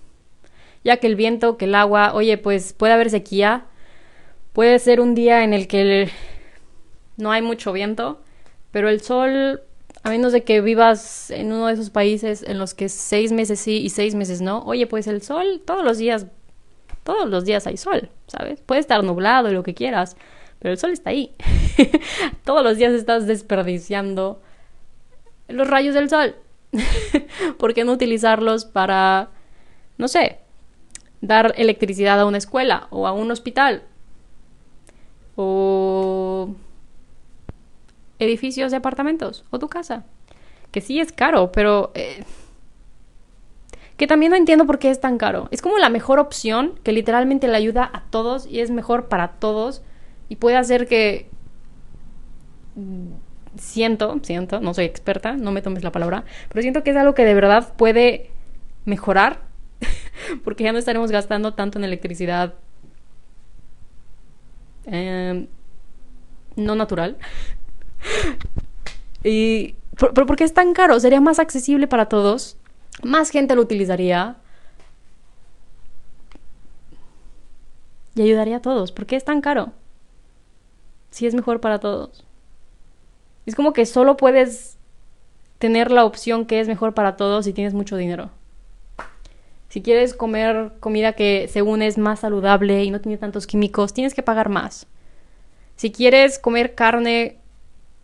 Ya 0.85 0.99
que 0.99 1.07
el 1.07 1.17
viento, 1.17 1.57
que 1.57 1.65
el 1.65 1.75
agua, 1.75 2.13
oye, 2.15 2.39
pues 2.39 2.75
puede 2.75 2.93
haber 2.93 3.11
sequía, 3.11 3.65
puede 4.53 4.79
ser 4.79 5.01
un 5.01 5.15
día 5.15 5.45
en 5.45 5.55
el 5.55 5.67
que 5.67 6.11
no 7.17 7.33
hay 7.33 7.41
mucho 7.41 7.73
viento, 7.73 8.21
pero 8.71 8.91
el 8.91 9.01
sol, 9.01 9.63
a 10.03 10.11
menos 10.11 10.33
de 10.33 10.45
que 10.45 10.61
vivas 10.61 11.31
en 11.31 11.53
uno 11.53 11.69
de 11.69 11.75
esos 11.75 11.89
países 11.89 12.43
en 12.43 12.59
los 12.59 12.75
que 12.75 12.91
seis 12.91 13.33
meses 13.33 13.59
sí 13.59 13.79
y 13.79 13.89
seis 13.89 14.15
meses 14.15 14.43
no, 14.43 14.63
oye, 14.65 14.87
pues 14.87 15.07
el 15.07 15.23
sol 15.23 15.63
todos 15.65 15.85
los 15.85 15.97
días, 15.97 16.27
todos 17.03 17.31
los 17.31 17.47
días 17.47 17.67
hay 17.67 17.79
sol, 17.79 18.11
¿sabes? 18.27 18.61
Puede 18.61 18.81
estar 18.83 19.03
nublado 19.03 19.51
y 19.51 19.55
lo 19.55 19.63
que 19.63 19.75
quieras, 19.75 20.17
pero 20.59 20.73
el 20.73 20.79
sol 20.79 20.91
está 20.91 21.11
ahí. 21.11 21.35
todos 22.45 22.63
los 22.63 22.77
días 22.77 22.93
estás 22.93 23.27
desperdiciando 23.27 24.43
los 25.49 25.69
rayos 25.69 25.95
del 25.95 26.09
sol. 26.09 26.37
¿Por 27.59 27.75
qué 27.75 27.85
no 27.85 27.93
utilizarlos 27.93 28.65
para, 28.65 29.29
no 29.99 30.09
sé, 30.09 30.39
dar 31.21 31.55
electricidad 31.57 32.21
a 32.21 32.27
una 32.27 32.39
escuela 32.39 32.87
o 32.91 33.07
a 33.07 33.13
un 33.13 33.31
hospital? 33.31 33.83
O 35.37 36.55
edificios 38.19 38.71
de 38.71 38.77
apartamentos 38.79 39.45
o 39.51 39.59
tu 39.59 39.69
casa. 39.69 40.05
Que 40.71 40.81
sí 40.81 41.01
es 41.01 41.13
caro, 41.13 41.53
pero... 41.53 41.93
Eh, 41.95 42.25
que 43.97 44.07
también 44.07 44.31
no 44.31 44.37
entiendo 44.37 44.67
por 44.67 44.79
qué 44.79 44.91
es 44.91 45.01
tan 45.01 45.19
caro. 45.19 45.49
Es 45.51 45.63
como 45.63 45.79
la 45.79 45.89
mejor 45.89 46.19
opción 46.19 46.79
que 46.83 46.93
literalmente 46.93 47.47
le 47.47 47.57
ayuda 47.57 47.89
a 47.93 48.03
todos 48.11 48.47
y 48.47 48.61
es 48.61 48.71
mejor 48.71 49.09
para 49.09 49.33
todos 49.33 49.83
y 50.29 50.37
puede 50.37 50.57
hacer 50.57 50.89
que... 50.89 51.29
Siento, 53.57 54.19
siento, 54.23 54.61
no 54.61 54.73
soy 54.75 54.87
experta, 54.87 55.37
no 55.37 55.53
me 55.53 55.63
tomes 55.63 55.85
la 55.85 55.93
palabra, 55.93 56.25
pero 56.49 56.63
siento 56.63 56.83
que 56.83 56.91
es 56.91 56.97
algo 56.97 57.15
que 57.15 57.25
de 57.25 57.35
verdad 57.35 57.75
puede 57.77 58.31
mejorar 58.85 59.41
porque 60.45 60.65
ya 60.65 60.73
no 60.73 60.79
estaremos 60.79 61.11
gastando 61.11 61.55
tanto 61.55 61.79
en 61.79 61.85
electricidad 61.85 62.55
eh, 64.87 65.47
no 66.57 66.75
natural. 66.75 67.19
y 69.25 69.75
¿Pero 69.97 70.27
por 70.27 70.37
qué 70.37 70.45
es 70.45 70.55
tan 70.55 70.73
caro? 70.73 70.99
Sería 71.01 71.21
más 71.21 71.39
accesible 71.39 71.87
para 71.87 72.07
todos. 72.07 72.57
Más 73.03 73.31
gente 73.31 73.55
lo 73.55 73.63
utilizaría. 73.63 74.37
Y 78.15 78.23
ayudaría 78.23 78.57
a 78.57 78.63
todos. 78.63 78.93
¿Por 78.93 79.07
qué 79.07 79.17
es 79.17 79.25
tan 79.25 79.41
caro? 79.41 79.73
Si 81.11 81.27
es 81.27 81.35
mejor 81.35 81.61
para 81.61 81.79
todos. 81.79 82.25
Es 83.47 83.55
como 83.55 83.73
que 83.73 83.87
solo 83.87 84.17
puedes 84.17 84.77
tener 85.59 85.91
la 85.91 86.05
opción 86.05 86.47
que 86.47 86.61
es 86.61 86.69
mejor 86.69 86.95
para 86.95 87.17
todos 87.17 87.45
si 87.45 87.53
tienes 87.53 87.75
mucho 87.75 87.97
dinero. 87.97 88.31
Si 89.69 89.81
quieres 89.81 90.13
comer 90.13 90.73
comida 90.81 91.15
que 91.15 91.49
según 91.51 91.83
es 91.83 91.97
más 91.97 92.21
saludable 92.21 92.85
y 92.85 92.91
no 92.91 93.01
tiene 93.01 93.17
tantos 93.17 93.47
químicos, 93.47 93.95
tienes 93.95 94.13
que 94.13 94.23
pagar 94.23 94.49
más. 94.49 94.87
Si 95.77 95.91
quieres 95.91 96.39
comer 96.39 96.75
carne 96.75 97.39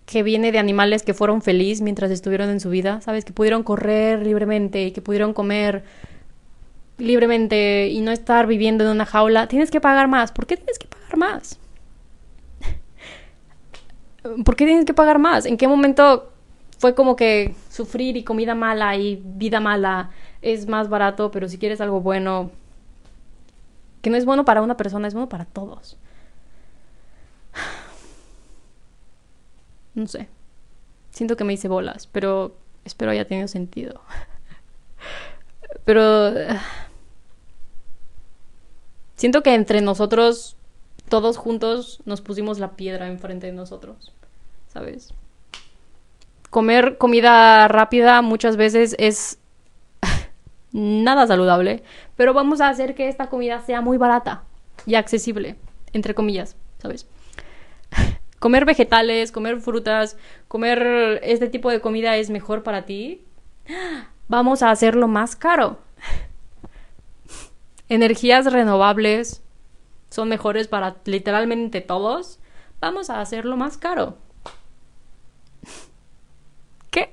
que 0.07 0.23
viene 0.23 0.51
de 0.53 0.59
animales 0.59 1.03
que 1.03 1.13
fueron 1.13 1.43
felices 1.43 1.83
mientras 1.83 2.11
estuvieron 2.11 2.49
en 2.49 2.61
su 2.61 2.71
vida, 2.71 3.03
¿sabes? 3.03 3.27
Que 3.27 3.35
pudieron 3.35 3.63
correr 3.63 4.25
libremente 4.25 4.85
y 4.85 4.93
que 4.93 5.03
pudieron 5.03 5.35
comer 5.35 5.85
libremente 6.97 7.89
y 7.89 8.01
no 8.01 8.11
estar 8.11 8.47
viviendo 8.47 8.85
en 8.85 8.91
una 8.91 9.05
jaula, 9.05 9.49
tienes 9.49 9.71
que 9.71 9.81
pagar 9.81 10.09
más. 10.09 10.33
¿Por 10.33 10.47
qué 10.47 10.57
tienes 10.57 10.79
que 10.79 10.87
pagar 10.87 11.17
más? 11.19 11.59
¿Por 14.45 14.57
qué 14.57 14.67
tienes 14.67 14.85
que 14.85 14.95
pagar 14.95 15.19
más? 15.19 15.47
¿En 15.47 15.57
qué 15.57 15.69
momento 15.69 16.31
fue 16.79 16.95
como 16.95 17.17
que 17.17 17.55
sufrir 17.71 18.17
y 18.17 18.25
comida 18.25 18.55
mala 18.55 18.97
y 18.97 19.23
vida 19.25 19.61
mala 19.61 20.11
es 20.43 20.69
más 20.69 20.89
barato, 20.89 21.31
pero 21.31 21.49
si 21.49 21.59
quieres 21.59 21.81
algo 21.81 22.01
bueno, 22.01 22.51
que 24.03 24.11
no 24.11 24.17
es 24.17 24.25
bueno 24.25 24.45
para 24.45 24.63
una 24.63 24.77
persona, 24.77 25.09
es 25.09 25.15
bueno 25.15 25.29
para 25.29 25.45
todos? 25.45 25.97
No 29.95 30.07
sé. 30.07 30.29
Siento 31.11 31.37
que 31.37 31.43
me 31.43 31.55
hice 31.55 31.67
bolas, 31.67 32.07
pero 32.07 32.55
espero 32.85 33.11
haya 33.11 33.27
tenido 33.27 33.49
sentido. 33.49 34.01
pero... 35.85 36.33
Siento 39.17 39.43
que 39.43 39.55
entre 39.55 39.81
nosotros, 39.81 40.57
todos 41.09 41.37
juntos, 41.37 42.01
nos 42.05 42.21
pusimos 42.21 42.61
la 42.61 42.77
piedra 42.77 43.09
enfrente 43.09 43.49
de 43.49 43.53
nosotros. 43.53 44.13
¿Sabes? 44.69 45.13
Comer 46.51 46.97
comida 46.99 47.69
rápida 47.69 48.23
muchas 48.23 48.57
veces 48.57 48.95
es 48.99 49.39
nada 50.73 51.27
saludable, 51.27 51.83
pero 52.17 52.33
vamos 52.33 52.61
a 52.61 52.69
hacer 52.69 52.95
que 52.95 53.09
esta 53.09 53.29
comida 53.29 53.61
sea 53.61 53.81
muy 53.81 53.99
barata 53.99 54.45
y 54.87 54.95
accesible, 54.95 55.57
entre 55.93 56.15
comillas, 56.15 56.57
¿sabes? 56.79 57.07
comer 58.39 58.65
vegetales, 58.65 59.33
comer 59.33 59.61
frutas, 59.61 60.17
comer 60.47 61.21
este 61.23 61.49
tipo 61.49 61.71
de 61.71 61.81
comida 61.81 62.17
es 62.17 62.31
mejor 62.31 62.63
para 62.63 62.85
ti, 62.85 63.25
vamos 64.29 64.63
a 64.63 64.71
hacerlo 64.71 65.09
más 65.09 65.37
caro. 65.37 65.79
Energías 67.89 68.51
renovables 68.51 69.43
son 70.11 70.29
mejores 70.29 70.69
para 70.69 70.97
literalmente 71.05 71.81
todos, 71.81 72.39
vamos 72.81 73.11
a 73.11 73.21
hacerlo 73.21 73.57
más 73.57 73.77
caro. 73.77 74.17
¿Qué? 76.91 77.13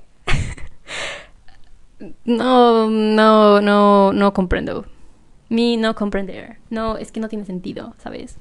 No, 2.26 2.90
no, 2.90 3.62
no, 3.62 4.14
no 4.14 4.34
comprendo. 4.34 4.86
Mi 5.50 5.78
no 5.78 5.96
comprender. 5.96 6.58
No, 6.70 6.98
es 6.98 7.12
que 7.12 7.20
no 7.20 7.30
tiene 7.30 7.46
sentido, 7.46 7.94
¿sabes? 7.98 8.38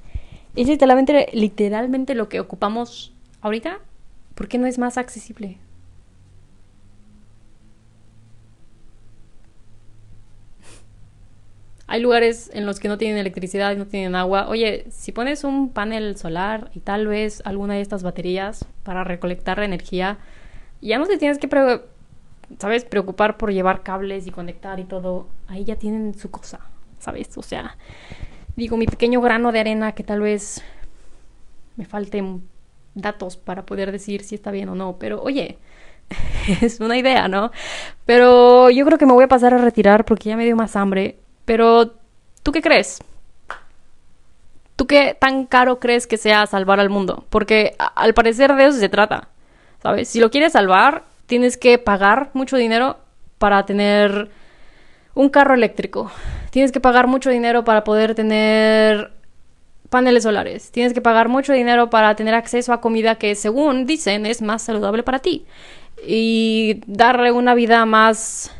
Es 0.56 0.68
literalmente, 0.68 1.28
literalmente 1.32 2.14
lo 2.14 2.28
que 2.28 2.40
ocupamos 2.40 3.12
ahorita. 3.40 3.78
¿Por 4.34 4.48
qué 4.48 4.58
no 4.58 4.66
es 4.66 4.78
más 4.78 4.98
accesible? 4.98 5.58
Hay 11.86 12.00
lugares 12.00 12.50
en 12.54 12.66
los 12.66 12.80
que 12.80 12.88
no 12.88 12.98
tienen 12.98 13.18
electricidad 13.18 13.76
no 13.76 13.86
tienen 13.86 14.16
agua. 14.16 14.48
Oye, 14.48 14.86
si 14.90 15.12
pones 15.12 15.44
un 15.44 15.68
panel 15.68 16.16
solar 16.16 16.70
y 16.74 16.80
tal 16.80 17.06
vez 17.06 17.42
alguna 17.44 17.74
de 17.74 17.82
estas 17.82 18.02
baterías 18.02 18.64
para 18.82 19.04
recolectar 19.04 19.60
energía, 19.60 20.18
ya 20.80 20.98
no 20.98 21.06
te 21.06 21.18
tienes 21.18 21.38
que, 21.38 21.46
¿sabes? 22.58 22.84
Preocupar 22.84 23.36
por 23.36 23.52
llevar 23.52 23.82
cables 23.82 24.26
y 24.26 24.30
conectar 24.30 24.80
y 24.80 24.84
todo. 24.84 25.28
Ahí 25.48 25.64
ya 25.64 25.76
tienen 25.76 26.14
su 26.14 26.30
cosa, 26.30 26.60
¿sabes? 26.98 27.36
O 27.36 27.42
sea, 27.42 27.76
digo, 28.56 28.76
mi 28.76 28.86
pequeño 28.86 29.20
grano 29.20 29.52
de 29.52 29.60
arena 29.60 29.92
que 29.92 30.04
tal 30.04 30.20
vez 30.20 30.62
me 31.76 31.84
falten 31.84 32.42
datos 32.94 33.36
para 33.36 33.66
poder 33.66 33.92
decir 33.92 34.22
si 34.22 34.34
está 34.34 34.50
bien 34.50 34.68
o 34.68 34.74
no, 34.74 34.96
pero 34.98 35.22
oye, 35.22 35.58
es 36.62 36.80
una 36.80 36.96
idea, 36.96 37.28
¿no? 37.28 37.50
Pero 38.06 38.70
yo 38.70 38.84
creo 38.84 38.98
que 38.98 39.06
me 39.06 39.12
voy 39.12 39.24
a 39.24 39.28
pasar 39.28 39.54
a 39.54 39.58
retirar 39.58 40.04
porque 40.04 40.30
ya 40.30 40.36
me 40.36 40.44
dio 40.44 40.56
más 40.56 40.76
hambre, 40.76 41.18
pero 41.44 41.94
¿tú 42.42 42.52
qué 42.52 42.62
crees? 42.62 43.00
¿Tú 44.76 44.86
qué 44.86 45.16
tan 45.18 45.46
caro 45.46 45.78
crees 45.78 46.06
que 46.06 46.16
sea 46.16 46.46
salvar 46.46 46.80
al 46.80 46.90
mundo? 46.90 47.24
Porque 47.30 47.76
al 47.78 48.12
parecer 48.14 48.54
de 48.54 48.66
eso 48.66 48.78
se 48.78 48.88
trata, 48.88 49.28
¿sabes? 49.82 50.08
Si 50.08 50.18
lo 50.18 50.30
quieres 50.30 50.52
salvar, 50.52 51.04
tienes 51.26 51.56
que 51.56 51.78
pagar 51.78 52.30
mucho 52.34 52.56
dinero 52.56 52.98
para 53.38 53.66
tener 53.66 54.30
un 55.14 55.28
carro 55.28 55.54
eléctrico. 55.54 56.10
Tienes 56.50 56.72
que 56.72 56.80
pagar 56.80 57.06
mucho 57.06 57.30
dinero 57.30 57.64
para 57.64 57.84
poder 57.84 58.14
tener 58.14 59.12
paneles 59.90 60.24
solares. 60.24 60.70
Tienes 60.70 60.92
que 60.92 61.00
pagar 61.00 61.28
mucho 61.28 61.52
dinero 61.52 61.90
para 61.90 62.14
tener 62.16 62.34
acceso 62.34 62.72
a 62.72 62.80
comida 62.80 63.16
que, 63.16 63.34
según 63.34 63.86
dicen, 63.86 64.26
es 64.26 64.42
más 64.42 64.62
saludable 64.62 65.02
para 65.02 65.20
ti. 65.20 65.46
Y 66.06 66.80
darle 66.86 67.32
una 67.32 67.54
vida 67.54 67.86
más 67.86 68.50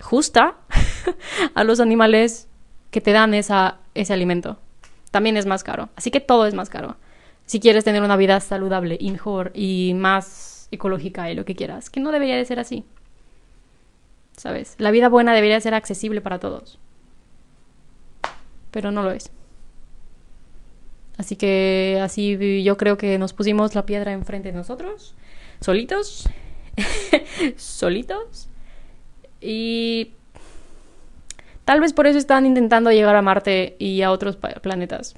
justa 0.00 0.56
a 1.54 1.64
los 1.64 1.80
animales 1.80 2.48
que 2.90 3.00
te 3.00 3.12
dan 3.12 3.34
esa, 3.34 3.78
ese 3.94 4.12
alimento. 4.12 4.58
También 5.10 5.36
es 5.36 5.46
más 5.46 5.62
caro. 5.62 5.90
Así 5.96 6.10
que 6.10 6.20
todo 6.20 6.46
es 6.46 6.54
más 6.54 6.70
caro. 6.70 6.96
Si 7.46 7.60
quieres 7.60 7.84
tener 7.84 8.02
una 8.02 8.16
vida 8.16 8.40
saludable 8.40 8.96
y 9.00 9.10
mejor 9.10 9.52
y 9.54 9.94
más 9.94 10.68
ecológica 10.70 11.30
y 11.30 11.34
lo 11.34 11.44
que 11.44 11.54
quieras, 11.54 11.90
que 11.90 12.00
no 12.00 12.12
debería 12.12 12.36
de 12.36 12.44
ser 12.44 12.58
así. 12.58 12.84
¿sabes? 14.36 14.74
La 14.78 14.90
vida 14.90 15.08
buena 15.08 15.34
debería 15.34 15.60
ser 15.60 15.74
accesible 15.74 16.20
para 16.20 16.38
todos. 16.38 16.78
Pero 18.70 18.90
no 18.90 19.02
lo 19.02 19.10
es. 19.10 19.30
Así 21.16 21.36
que 21.36 21.98
así 22.02 22.62
yo 22.62 22.76
creo 22.76 22.98
que 22.98 23.18
nos 23.18 23.32
pusimos 23.32 23.74
la 23.74 23.86
piedra 23.86 24.12
enfrente 24.12 24.52
de 24.52 24.58
nosotros, 24.58 25.14
solitos, 25.60 26.28
solitos. 27.56 28.48
Y 29.40 30.12
tal 31.64 31.80
vez 31.80 31.94
por 31.94 32.06
eso 32.06 32.18
están 32.18 32.44
intentando 32.44 32.92
llegar 32.92 33.16
a 33.16 33.22
Marte 33.22 33.76
y 33.78 34.02
a 34.02 34.10
otros 34.10 34.36
planetas. 34.36 35.14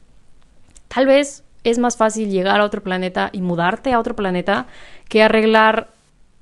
Tal 0.86 1.06
vez 1.06 1.42
es 1.70 1.78
más 1.78 1.96
fácil 1.96 2.31
llegar 2.31 2.61
a 2.61 2.64
otro 2.64 2.83
planeta 2.83 3.31
y 3.33 3.40
mudarte 3.40 3.92
a 3.92 3.98
otro 3.98 4.14
planeta 4.16 4.66
que 5.09 5.22
arreglar 5.22 5.90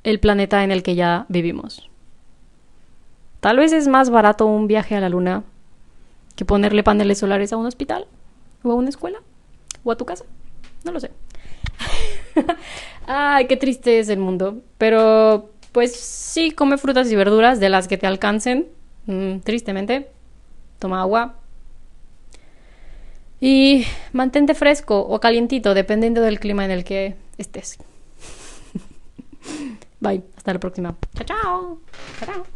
el 0.05 0.21
planeta 0.21 0.65
en 0.65 0.71
el 0.71 0.83
que 0.83 0.95
ya 0.95 1.27
vivimos. 1.29 1.91
Tal 3.41 3.59
vez 3.59 3.73
es 3.73 3.89
más 3.89 4.11
barato 4.11 4.47
un 4.47 4.67
viaje 4.67 4.97
a 4.97 5.01
la 5.01 5.09
luna 5.09 5.45
que 6.35 6.45
ponerle 6.45 6.83
paneles 6.83 7.19
solares 7.19 7.53
a 7.53 7.57
un 7.57 7.67
hospital 7.67 8.07
o 8.63 8.73
a 8.73 8.75
una 8.75 8.89
escuela 8.89 9.19
o 9.85 9.93
a 9.93 9.97
tu 9.97 10.05
casa. 10.05 10.25
No 10.85 10.93
lo 10.93 11.01
sé. 11.01 11.11
Ay, 13.07 13.47
qué 13.47 13.57
triste 13.57 13.99
es 13.99 14.09
el 14.09 14.19
mundo. 14.19 14.59
Pero 14.79 15.51
pues 15.73 15.95
sí, 15.95 16.53
come 16.53 16.79
frutas 16.79 17.11
y 17.11 17.17
verduras 17.17 17.61
de 17.61 17.69
las 17.69 17.89
que 17.89 17.99
te 17.99 18.07
alcancen. 18.07 18.69
Mm, 19.07 19.39
tristemente. 19.39 20.09
Toma 20.79 21.01
agua. 21.01 21.37
Y 23.41 23.85
mantente 24.13 24.55
fresco 24.55 25.01
o 25.01 25.21
calientito, 25.21 25.75
dependiendo 25.75 26.23
del 26.23 26.41
clima 26.41 26.65
en 26.65 26.71
el 26.71 26.85
que 26.85 27.17
estés. 27.37 27.79
Bye, 30.01 30.23
hasta 30.37 30.55
la 30.55 30.61
próxima. 30.61 30.97
Chao, 31.15 31.27
chao. 31.27 31.81
Chao. 32.25 32.47